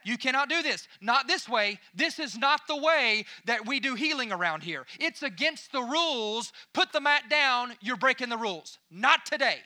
[0.04, 0.88] You cannot do this.
[1.00, 1.78] Not this way.
[1.94, 4.84] This is not the way that we do healing around here.
[4.98, 6.52] It's against the rules.
[6.74, 7.74] Put the mat down.
[7.80, 8.80] You're breaking the rules.
[8.90, 9.58] Not today.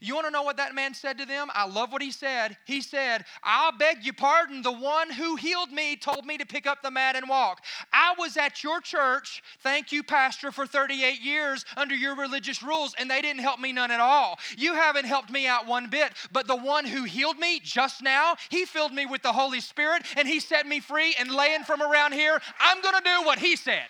[0.00, 1.48] You want to know what that man said to them?
[1.54, 2.56] I love what he said.
[2.66, 4.62] He said, I'll beg your pardon.
[4.62, 7.64] The one who healed me told me to pick up the mat and walk.
[7.92, 12.94] I was at your church, thank you, Pastor, for 38 years under your religious rules,
[12.98, 14.38] and they didn't help me none at all.
[14.56, 16.12] You haven't helped me out one bit.
[16.32, 20.02] But the one who healed me just now, he filled me with the Holy Spirit
[20.16, 22.40] and he set me free and laying from around here.
[22.60, 23.86] I'm going to do what he said.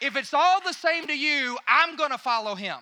[0.00, 2.78] If it's all the same to you, I'm going to follow him.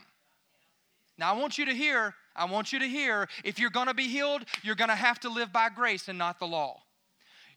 [1.19, 4.09] Now, I want you to hear, I want you to hear, if you're to be
[4.09, 6.83] healed, you're to have to live by grace and not the law.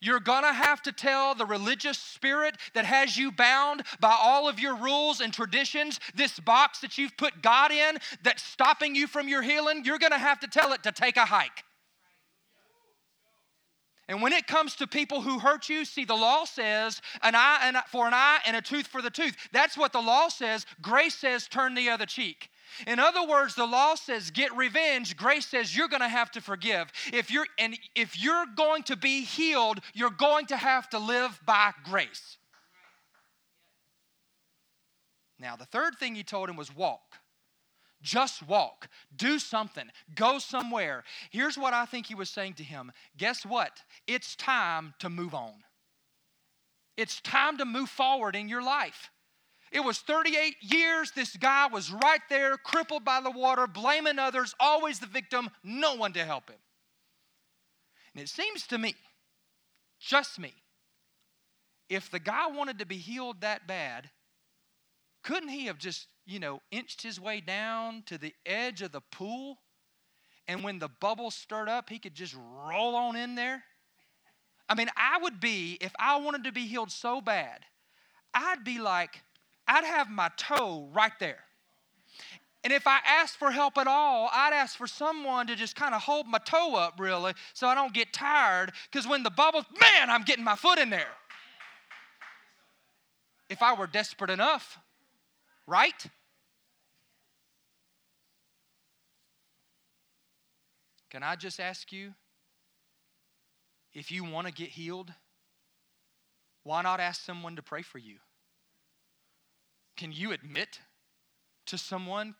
[0.01, 4.57] You're gonna have to tell the religious spirit that has you bound by all of
[4.57, 9.27] your rules and traditions, this box that you've put God in that's stopping you from
[9.27, 11.65] your healing, you're gonna have to tell it to take a hike.
[14.07, 17.83] And when it comes to people who hurt you, see, the law says an eye
[17.91, 19.35] for an eye and a tooth for the tooth.
[19.51, 20.65] That's what the law says.
[20.81, 22.49] Grace says turn the other cheek.
[22.87, 25.17] In other words, the law says get revenge.
[25.17, 26.91] Grace says you're going to have to forgive.
[27.13, 31.39] If you're and if you're going to be healed, you're going to have to live
[31.45, 32.37] by grace.
[35.39, 37.15] Now, the third thing he told him was walk.
[38.01, 38.87] Just walk.
[39.15, 39.89] Do something.
[40.15, 41.03] Go somewhere.
[41.31, 43.83] Here's what I think he was saying to him Guess what?
[44.07, 45.53] It's time to move on.
[46.97, 49.09] It's time to move forward in your life.
[49.71, 51.11] It was 38 years.
[51.11, 55.95] This guy was right there, crippled by the water, blaming others, always the victim, no
[55.95, 56.59] one to help him.
[58.13, 58.95] And it seems to me,
[59.99, 60.53] just me,
[61.87, 64.09] if the guy wanted to be healed that bad,
[65.23, 69.01] couldn't he have just you know, inched his way down to the edge of the
[69.01, 69.57] pool.
[70.47, 72.35] And when the bubbles stirred up, he could just
[72.67, 73.63] roll on in there.
[74.69, 77.65] I mean, I would be, if I wanted to be healed so bad,
[78.31, 79.23] I'd be like,
[79.69, 81.37] I'd have my toe right there.
[82.63, 85.93] And if I asked for help at all, I'd ask for someone to just kind
[85.93, 88.73] of hold my toe up, really, so I don't get tired.
[88.91, 91.11] Because when the bubbles, man, I'm getting my foot in there.
[93.47, 94.79] If I were desperate enough,
[95.67, 96.05] right?
[101.11, 102.13] Can I just ask you
[103.93, 105.11] if you want to get healed,
[106.63, 108.17] why not ask someone to pray for you?
[109.99, 110.79] Can you admit
[111.65, 112.35] to someone?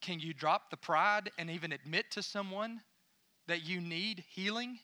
[0.00, 2.82] Can you drop the pride and even admit to someone
[3.48, 4.78] that you need healing?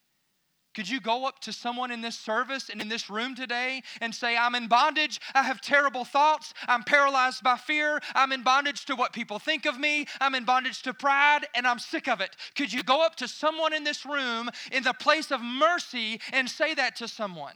[0.75, 4.13] Could you go up to someone in this service and in this room today and
[4.13, 5.21] say, I'm in bondage.
[5.37, 6.53] I have terrible thoughts.
[6.67, 8.01] I'm paralyzed by fear.
[8.17, 10.07] I'm in bondage to what people think of me.
[10.21, 12.35] I'm in bondage to pride and I'm sick of it.
[12.57, 16.51] Could you go up to someone in this room in the place of mercy and
[16.51, 17.55] say that to someone?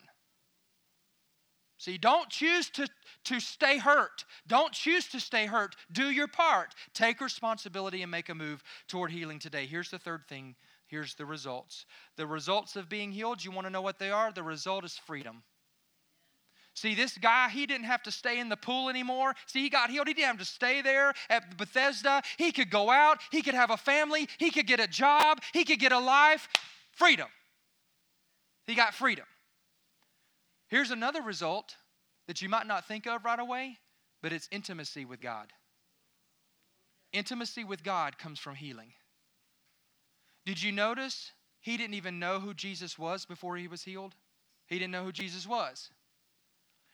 [1.81, 2.87] See, don't choose to,
[3.25, 4.27] to stay hurt.
[4.47, 5.77] Don't choose to stay hurt.
[5.91, 6.75] Do your part.
[6.93, 9.65] Take responsibility and make a move toward healing today.
[9.65, 10.57] Here's the third thing
[10.89, 11.87] Here's the results.
[12.17, 14.33] The results of being healed, you want to know what they are?
[14.33, 15.45] The result is freedom.
[16.75, 19.35] See, this guy, he didn't have to stay in the pool anymore.
[19.47, 20.09] See, he got healed.
[20.09, 22.23] He didn't have to stay there at Bethesda.
[22.37, 23.21] He could go out.
[23.31, 24.29] He could have a family.
[24.39, 25.39] He could get a job.
[25.53, 26.49] He could get a life.
[26.91, 27.29] Freedom.
[28.67, 29.27] He got freedom.
[30.71, 31.75] Here's another result
[32.29, 33.79] that you might not think of right away,
[34.23, 35.53] but it's intimacy with God.
[37.13, 38.93] Intimacy with God comes from healing.
[40.47, 44.15] Did you notice he didn't even know who Jesus was before he was healed?
[44.69, 45.91] He didn't know who Jesus was.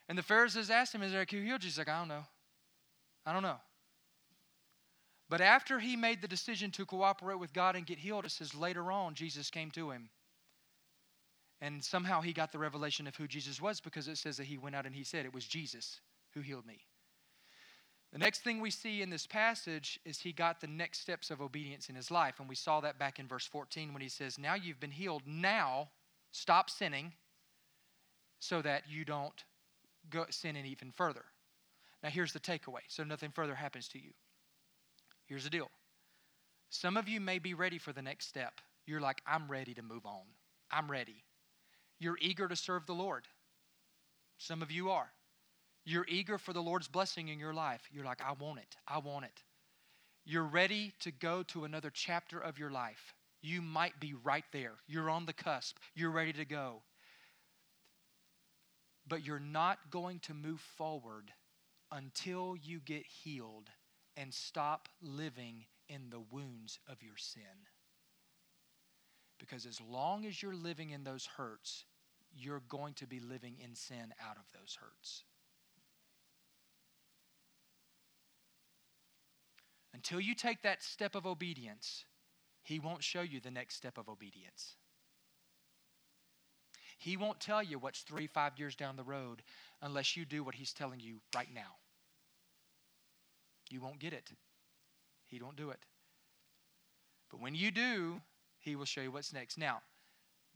[0.09, 1.63] And the Pharisees asked him, Is there a who healed?
[1.63, 2.25] He's like, I don't know.
[3.27, 3.61] I don't know.
[5.29, 8.55] But after he made the decision to cooperate with God and get healed, it says
[8.55, 10.09] later on Jesus came to him.
[11.61, 14.59] And somehow he got the revelation of who Jesus was because it says that he
[14.59, 16.01] went out and he said, It was Jesus
[16.35, 16.81] who healed me.
[18.13, 21.41] The next thing we see in this passage is he got the next steps of
[21.41, 22.37] obedience in his life.
[22.39, 25.23] And we saw that back in verse 14 when he says, Now you've been healed.
[25.27, 25.89] Now
[26.31, 27.13] stop sinning
[28.39, 29.45] so that you don't
[30.11, 31.25] go sin even further.
[32.03, 34.11] Now here's the takeaway so nothing further happens to you.
[35.27, 35.71] Here's the deal.
[36.71, 38.61] Some of you may be ready for the next step.
[38.87, 40.23] You're like, I'm ready to move on.
[40.71, 41.25] I'm ready.
[41.99, 43.27] You're eager to serve the Lord.
[44.39, 45.11] Some of you are.
[45.85, 47.83] You're eager for the Lord's blessing in your life.
[47.93, 48.77] You're like, I want it.
[48.87, 49.43] I want it.
[50.25, 53.15] You're ready to go to another chapter of your life.
[53.41, 54.73] You might be right there.
[54.89, 55.79] You're on the cusp.
[55.95, 56.83] You're ready to go.
[59.07, 61.31] But you're not going to move forward
[61.93, 63.71] until you get healed
[64.17, 67.43] and stop living in the wounds of your sin.
[69.39, 71.85] Because as long as you're living in those hurts,
[72.35, 75.25] you're going to be living in sin out of those hurts.
[79.95, 82.05] Until you take that step of obedience,
[82.63, 84.77] He won't show you the next step of obedience.
[86.99, 89.43] He won't tell you what's three, five years down the road
[89.83, 91.77] unless you do what He's telling you right now.
[93.71, 94.31] You won't get it.
[95.27, 95.81] He won't do it.
[97.31, 98.21] But when you do,
[98.67, 99.59] He will show you what's next.
[99.59, 99.81] Now,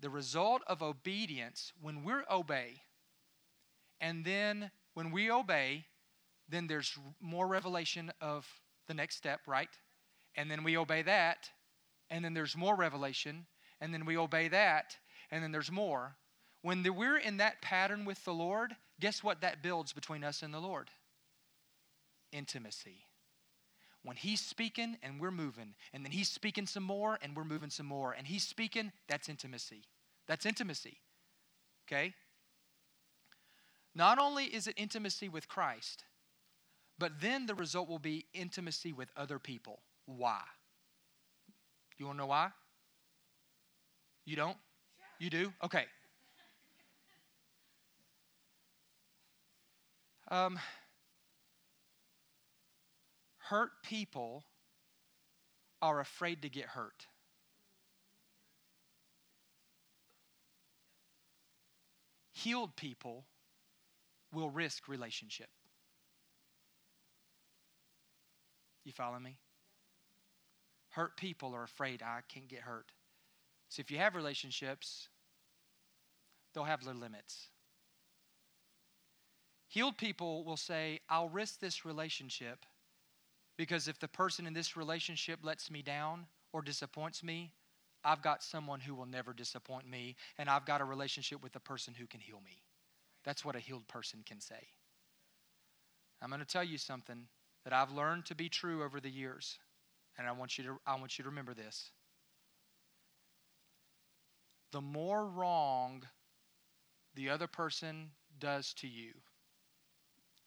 [0.00, 2.82] the result of obedience, when we obey,
[4.00, 5.86] and then when we obey,
[6.48, 8.48] then there's more revelation of
[8.88, 9.68] the next step, right?
[10.34, 11.50] And then we obey that,
[12.10, 13.46] and then there's more revelation,
[13.80, 14.96] and then we obey that,
[15.30, 16.16] and then there's more.
[16.62, 20.42] When the, we're in that pattern with the Lord, guess what that builds between us
[20.42, 20.90] and the Lord?
[22.32, 23.04] Intimacy.
[24.02, 27.70] When He's speaking and we're moving, and then He's speaking some more and we're moving
[27.70, 29.82] some more, and He's speaking, that's intimacy.
[30.26, 30.98] That's intimacy.
[31.86, 32.14] Okay?
[33.94, 36.04] Not only is it intimacy with Christ,
[36.98, 39.80] but then the result will be intimacy with other people.
[40.06, 40.40] Why?
[41.98, 42.50] You want to know why?
[44.24, 44.56] You don't?
[45.18, 45.52] You do?
[45.62, 45.84] Okay.
[50.30, 50.58] Um,
[53.50, 54.44] hurt people
[55.82, 57.06] are afraid to get hurt.
[62.32, 63.24] Healed people
[64.32, 65.48] will risk relationship.
[68.84, 69.36] You follow me?
[70.90, 72.92] Hurt people are afraid I can't get hurt.
[73.68, 75.08] So if you have relationships,
[76.54, 77.48] they'll have their limits.
[79.66, 82.64] Healed people will say, I'll risk this relationship
[83.60, 87.52] because if the person in this relationship lets me down or disappoints me,
[88.02, 91.60] I've got someone who will never disappoint me, and I've got a relationship with the
[91.60, 92.62] person who can heal me.
[93.22, 94.68] That's what a healed person can say.
[96.22, 97.26] I'm going to tell you something
[97.64, 99.58] that I've learned to be true over the years,
[100.16, 101.90] and I want you to, I want you to remember this.
[104.72, 106.04] The more wrong
[107.14, 108.08] the other person
[108.38, 109.12] does to you,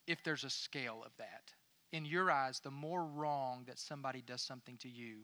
[0.08, 1.52] if there's a scale of that,
[1.94, 5.20] in your eyes, the more wrong that somebody does something to you,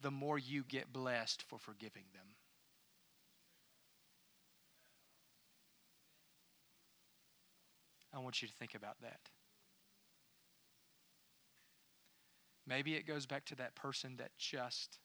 [0.00, 2.26] the more you get blessed for forgiving them.
[8.14, 9.20] I want you to think about that.
[12.66, 15.00] Maybe it goes back to that person that just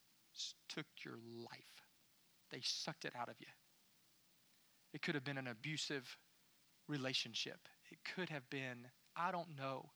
[0.70, 1.88] took your life.
[2.52, 3.48] They sucked it out of you.
[4.94, 6.18] It could have been an abusive
[6.88, 7.68] relationship.
[7.92, 9.90] It could have been, I don't know.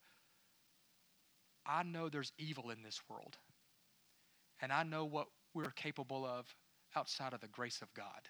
[1.68, 3.38] I know there's evil in this world.
[4.62, 6.46] And I know what we're capable of
[6.96, 8.30] outside of the grace of God.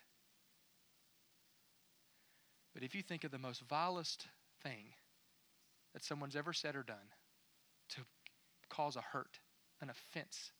[2.73, 4.27] But if you think of the most vilest
[4.61, 4.93] thing
[5.93, 6.97] that someone's ever said or done
[7.89, 8.01] to
[8.69, 9.39] cause a hurt,
[9.81, 10.51] an offense,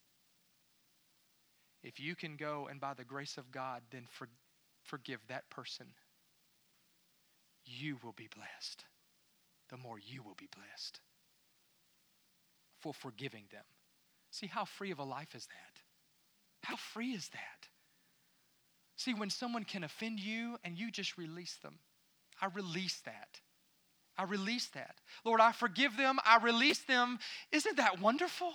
[1.84, 4.28] if you can go and by the grace of God then for,
[4.84, 5.88] forgive that person,
[7.66, 8.86] you will be blessed.
[9.70, 11.02] The more you will be blessed
[12.82, 13.64] for forgiving them.
[14.32, 15.82] See, how free of a life is that?
[16.64, 17.68] How free is that?
[18.96, 21.80] See, when someone can offend you and you just release them,
[22.42, 23.40] I release that.
[24.18, 24.96] I release that.
[25.24, 26.18] Lord, I forgive them.
[26.26, 27.20] I release them.
[27.52, 28.54] Isn't that wonderful?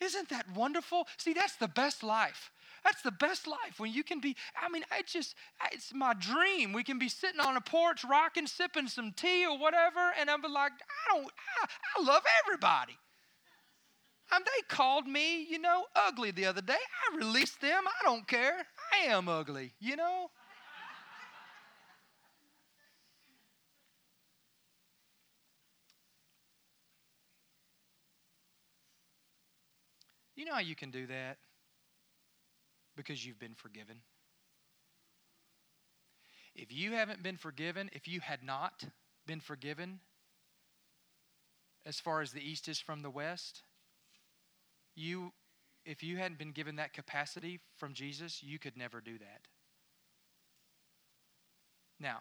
[0.00, 1.06] Isn't that wonderful?
[1.18, 2.50] See, that's the best life.
[2.82, 4.34] That's the best life when you can be.
[4.60, 5.34] I mean, I just,
[5.70, 6.72] it's my dream.
[6.72, 10.40] We can be sitting on a porch, rocking, sipping some tea or whatever, and I'm
[10.42, 11.26] like, I don't,
[11.62, 12.96] I, I love everybody.
[14.32, 16.74] Um, they called me, you know, ugly the other day.
[16.74, 17.84] I released them.
[17.86, 18.66] I don't care.
[18.92, 20.30] I am ugly, you know?
[30.36, 31.36] You know how you can do that?
[32.96, 33.96] Because you've been forgiven.
[36.54, 38.84] If you haven't been forgiven, if you had not
[39.26, 40.00] been forgiven,
[41.84, 43.62] as far as the east is from the west,
[45.00, 45.32] you
[45.84, 49.48] if you hadn't been given that capacity from Jesus, you could never do that.
[51.98, 52.18] Now,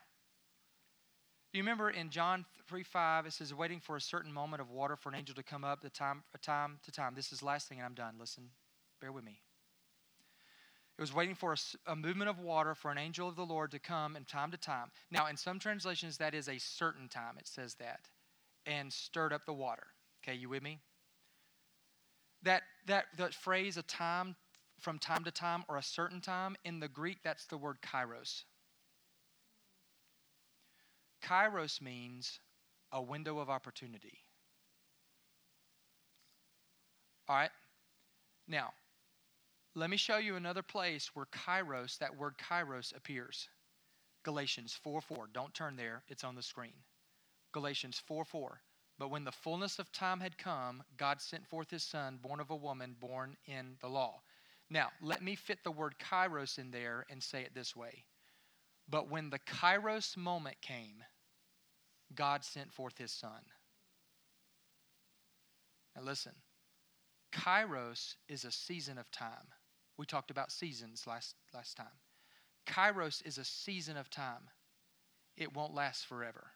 [1.51, 4.69] do you remember in John 3 5, it says, waiting for a certain moment of
[4.69, 7.13] water for an angel to come up, the time, time to time.
[7.15, 8.15] This is last thing, and I'm done.
[8.19, 8.49] Listen,
[9.01, 9.41] bear with me.
[10.97, 13.71] It was waiting for a, a, movement of water for an angel of the Lord
[13.71, 14.91] to come in time to time.
[15.09, 18.01] Now, in some translations, that is a certain time, it says that,
[18.65, 19.87] and stirred up the water.
[20.21, 20.79] Okay, you with me?
[22.43, 24.35] That, that, that phrase, a time
[24.79, 28.43] from time to time or a certain time, in the Greek, that's the word kairos.
[31.23, 32.39] Kairos means
[32.91, 34.19] a window of opportunity.
[37.27, 37.51] All right?
[38.47, 38.73] Now,
[39.75, 43.49] let me show you another place where kairos, that word kairos, appears.
[44.23, 45.29] Galatians 4 4.
[45.33, 46.73] Don't turn there, it's on the screen.
[47.51, 48.61] Galatians 4 4.
[48.99, 52.49] But when the fullness of time had come, God sent forth his son, born of
[52.49, 54.21] a woman, born in the law.
[54.69, 58.03] Now, let me fit the word kairos in there and say it this way.
[58.89, 61.03] But when the kairos moment came,
[62.13, 63.41] God sent forth his son.
[65.95, 66.33] Now, listen
[67.31, 69.47] kairos is a season of time.
[69.97, 71.87] We talked about seasons last, last time.
[72.67, 74.49] Kairos is a season of time,
[75.37, 76.51] it won't last forever.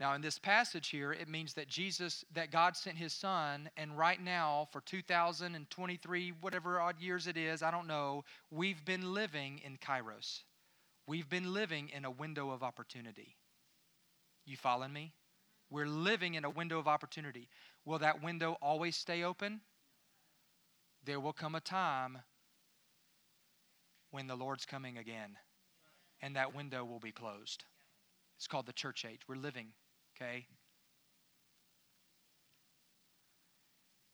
[0.00, 3.98] Now, in this passage here, it means that Jesus, that God sent his son, and
[3.98, 9.60] right now, for 2023, whatever odd years it is, I don't know, we've been living
[9.62, 10.40] in Kairos.
[11.06, 13.36] We've been living in a window of opportunity.
[14.46, 15.12] You following me?
[15.68, 17.50] We're living in a window of opportunity.
[17.84, 19.60] Will that window always stay open?
[21.04, 22.18] There will come a time
[24.12, 25.36] when the Lord's coming again,
[26.22, 27.64] and that window will be closed.
[28.38, 29.20] It's called the church age.
[29.28, 29.68] We're living,
[30.20, 30.46] okay?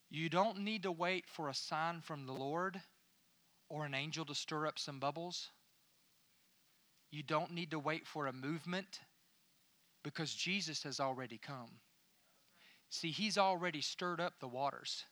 [0.09, 2.79] You don't need to wait for a sign from the Lord
[3.69, 5.49] or an angel to stir up some bubbles.
[7.11, 8.99] You don't need to wait for a movement
[10.03, 11.79] because Jesus has already come.
[12.89, 15.03] See, He's already stirred up the waters.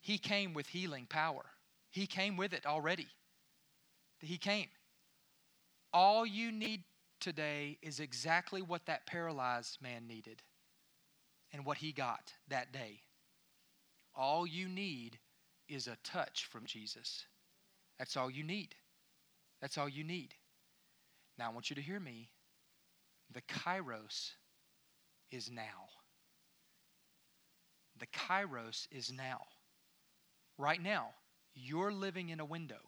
[0.00, 1.44] He came with healing power,
[1.90, 3.08] He came with it already.
[4.20, 4.68] He came.
[5.92, 6.82] All you need
[7.20, 10.42] today is exactly what that paralyzed man needed
[11.52, 13.00] and what he got that day.
[14.14, 15.18] All you need
[15.68, 17.26] is a touch from Jesus.
[17.98, 18.74] That's all you need.
[19.60, 20.34] That's all you need.
[21.38, 22.30] Now, I want you to hear me.
[23.32, 24.32] The kairos
[25.30, 25.88] is now.
[27.98, 29.42] The kairos is now.
[30.56, 31.08] Right now,
[31.54, 32.80] you're living in a window.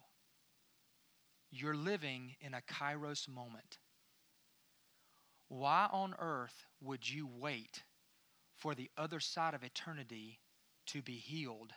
[1.51, 3.77] You're living in a kairos moment.
[5.51, 7.83] Why on earth would you wait
[8.55, 10.39] for the other side of eternity
[10.85, 11.73] to be healed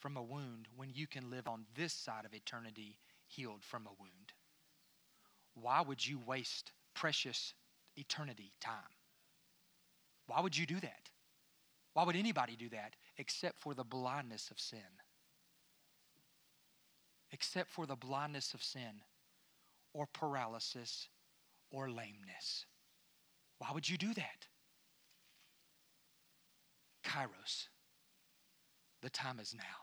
[0.00, 2.98] from a wound when you can live on this side of eternity
[3.28, 4.32] healed from a wound?
[5.54, 7.54] Why would you waste precious
[7.94, 8.96] eternity time?
[10.26, 11.10] Why would you do that?
[11.92, 14.98] Why would anybody do that except for the blindness of sin?
[17.30, 19.04] Except for the blindness of sin
[19.92, 21.08] or paralysis
[21.70, 22.66] or lameness.
[23.62, 24.48] Why would you do that?
[27.04, 27.68] Kairos.
[29.02, 29.81] The time is now.